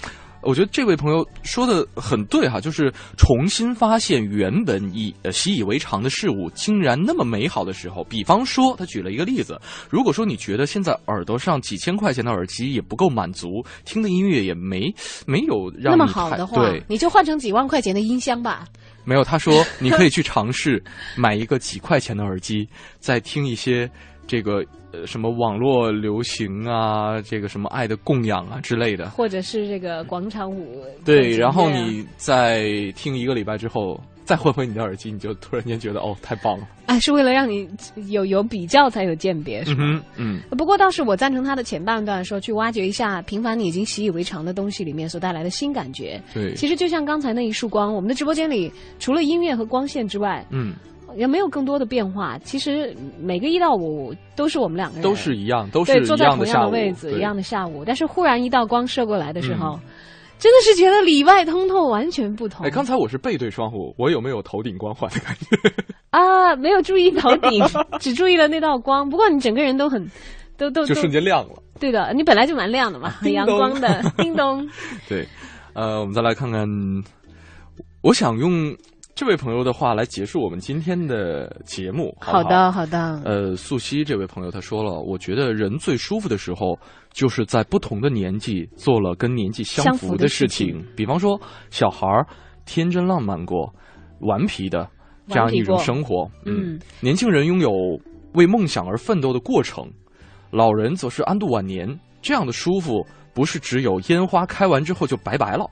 [0.47, 8.05] 我觉得这位朋友说的很对哈，就是重新发现原本以呃习以为常的事物，竟然那么美好的时候。
[8.05, 9.59] 比方说，他举了一个例子，
[9.89, 14.95] 如果说你觉得现在耳朵上几千块钱的耳机也不够满足，听的音乐也没
[15.27, 18.67] 没有让那么好的话对，，你就换成几万块钱的音箱吧。
[19.05, 20.83] 没有，他说你可以去尝试
[21.17, 22.69] 买一个几块钱的耳机，
[22.99, 23.91] 再听一些
[24.27, 29.11] 这个呃什么网络流行啊，这个什么爱的供养啊之类的。
[29.11, 30.83] 或者是这个广场舞。
[31.05, 36.67] 对，然后你再听一个礼拜之后， 再换回你的耳机，你就突然间觉得哦，太棒了。
[36.87, 37.69] 哎，是为了让你
[38.09, 39.81] 有有比较才有鉴别，是吧？
[39.83, 46.21] 嗯，嗯，不过倒是我赞成他的前半段说，去挖掘一下平凡你已经习以为常的东西里面所带来的新感觉。
[46.33, 50.75] 对，其实就像刚才那一束光，我们的直播间里除了音乐和光线之外，嗯，
[51.17, 52.39] 也没有更多的变化。
[52.45, 57.83] 其实每个一到五都是我们两个人，都是一样，都是坐在同样样的位置，一样的下午。
[57.85, 59.81] 但是忽然一道光射过来的时候，嗯
[60.45, 62.67] 真的是觉得里外通透，完全不同。
[62.67, 65.57] 哎，刚才我是背对窗户，我有没有头顶光环的感觉？
[66.11, 67.65] 啊，没有注意头顶，
[67.99, 69.09] 只注意了那道光。
[69.09, 70.07] 不过你整个人都很，
[70.59, 71.63] 都都就都瞬间亮了。
[71.81, 74.69] 对的，你本来就蛮亮的嘛， 很阳光的，叮咚。
[75.09, 75.27] 对，
[75.73, 76.69] 呃，我们再来看看，
[78.03, 78.77] 我想用
[79.15, 82.13] 这位朋友的话来结束我们今天的节目。
[82.21, 83.23] 好的，好的。
[83.25, 86.77] 呃，素汐这位朋友他说了，我觉得人最舒服的时候，
[87.13, 90.85] 就是在不同的年纪做了跟年纪相相符的事事情。
[90.97, 92.27] 比方说，小孩儿
[92.65, 93.73] 天真浪漫过，
[94.19, 94.89] 顽皮的
[95.29, 96.29] 这样一种生活。
[96.45, 97.71] 嗯，年轻人拥有
[98.33, 99.89] 为梦想而奋斗的过程，
[100.51, 101.89] 老人则是安度晚年。
[102.21, 105.65] 这样的舒服，不是只有烟花开完之后就拜拜了。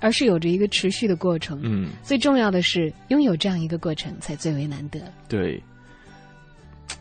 [0.00, 1.60] 而是有着一个持续的过程。
[1.62, 5.00] 嗯，最重要的是，拥有这样一个过程才最为难得。
[5.28, 5.62] 对，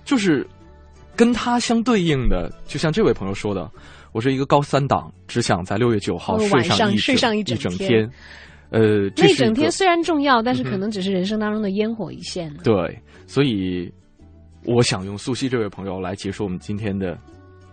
[0.06, 0.46] 就是
[1.16, 3.70] 跟他相对应的，就像这位朋友说的，
[4.12, 8.12] 我是一个高三党，只想在六月九号哦睡晚上一睡上一一整天天。
[8.72, 12.60] 呃，一整天虽然重要，但是可能只是人生当中的烟火一现了。
[12.64, 13.92] 对，所以
[14.64, 17.18] 我想用素汐这位朋友来结束我们今天的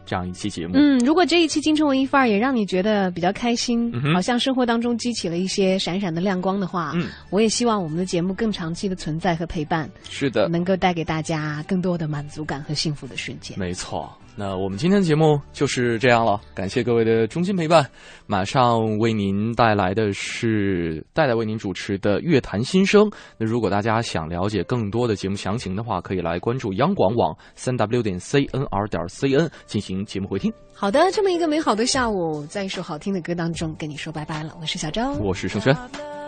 [0.06, 0.72] 这样一期节目。
[0.76, 13.58] 嗯，如果这一期京城文艺范儿也让你觉得比较开心，嗯好像生活当中激起了一些闪闪的亮光的话，嗯，我也希望我们的节目更长期的存在和陪伴，是的，能够带给大家更多的满足感和幸福的瞬间。
[13.58, 17.88] 没错，那我们今天的节目就是这样了，感谢各位的衷心陪伴。
[18.26, 23.04] 马上为您带来的是戴戴为您主持的《乐坛新生》。
[23.38, 30.52] 那如果大家想了解更多的节目详情的话，可以来关注央广网三 w 点 cnr 点 cn 进行节目回听。
[30.74, 34.54] 好的，这么一个美好的下午，在一首好听的歌当中跟你说拜拜了。
[34.60, 35.74] 我是小张，我是盛轩，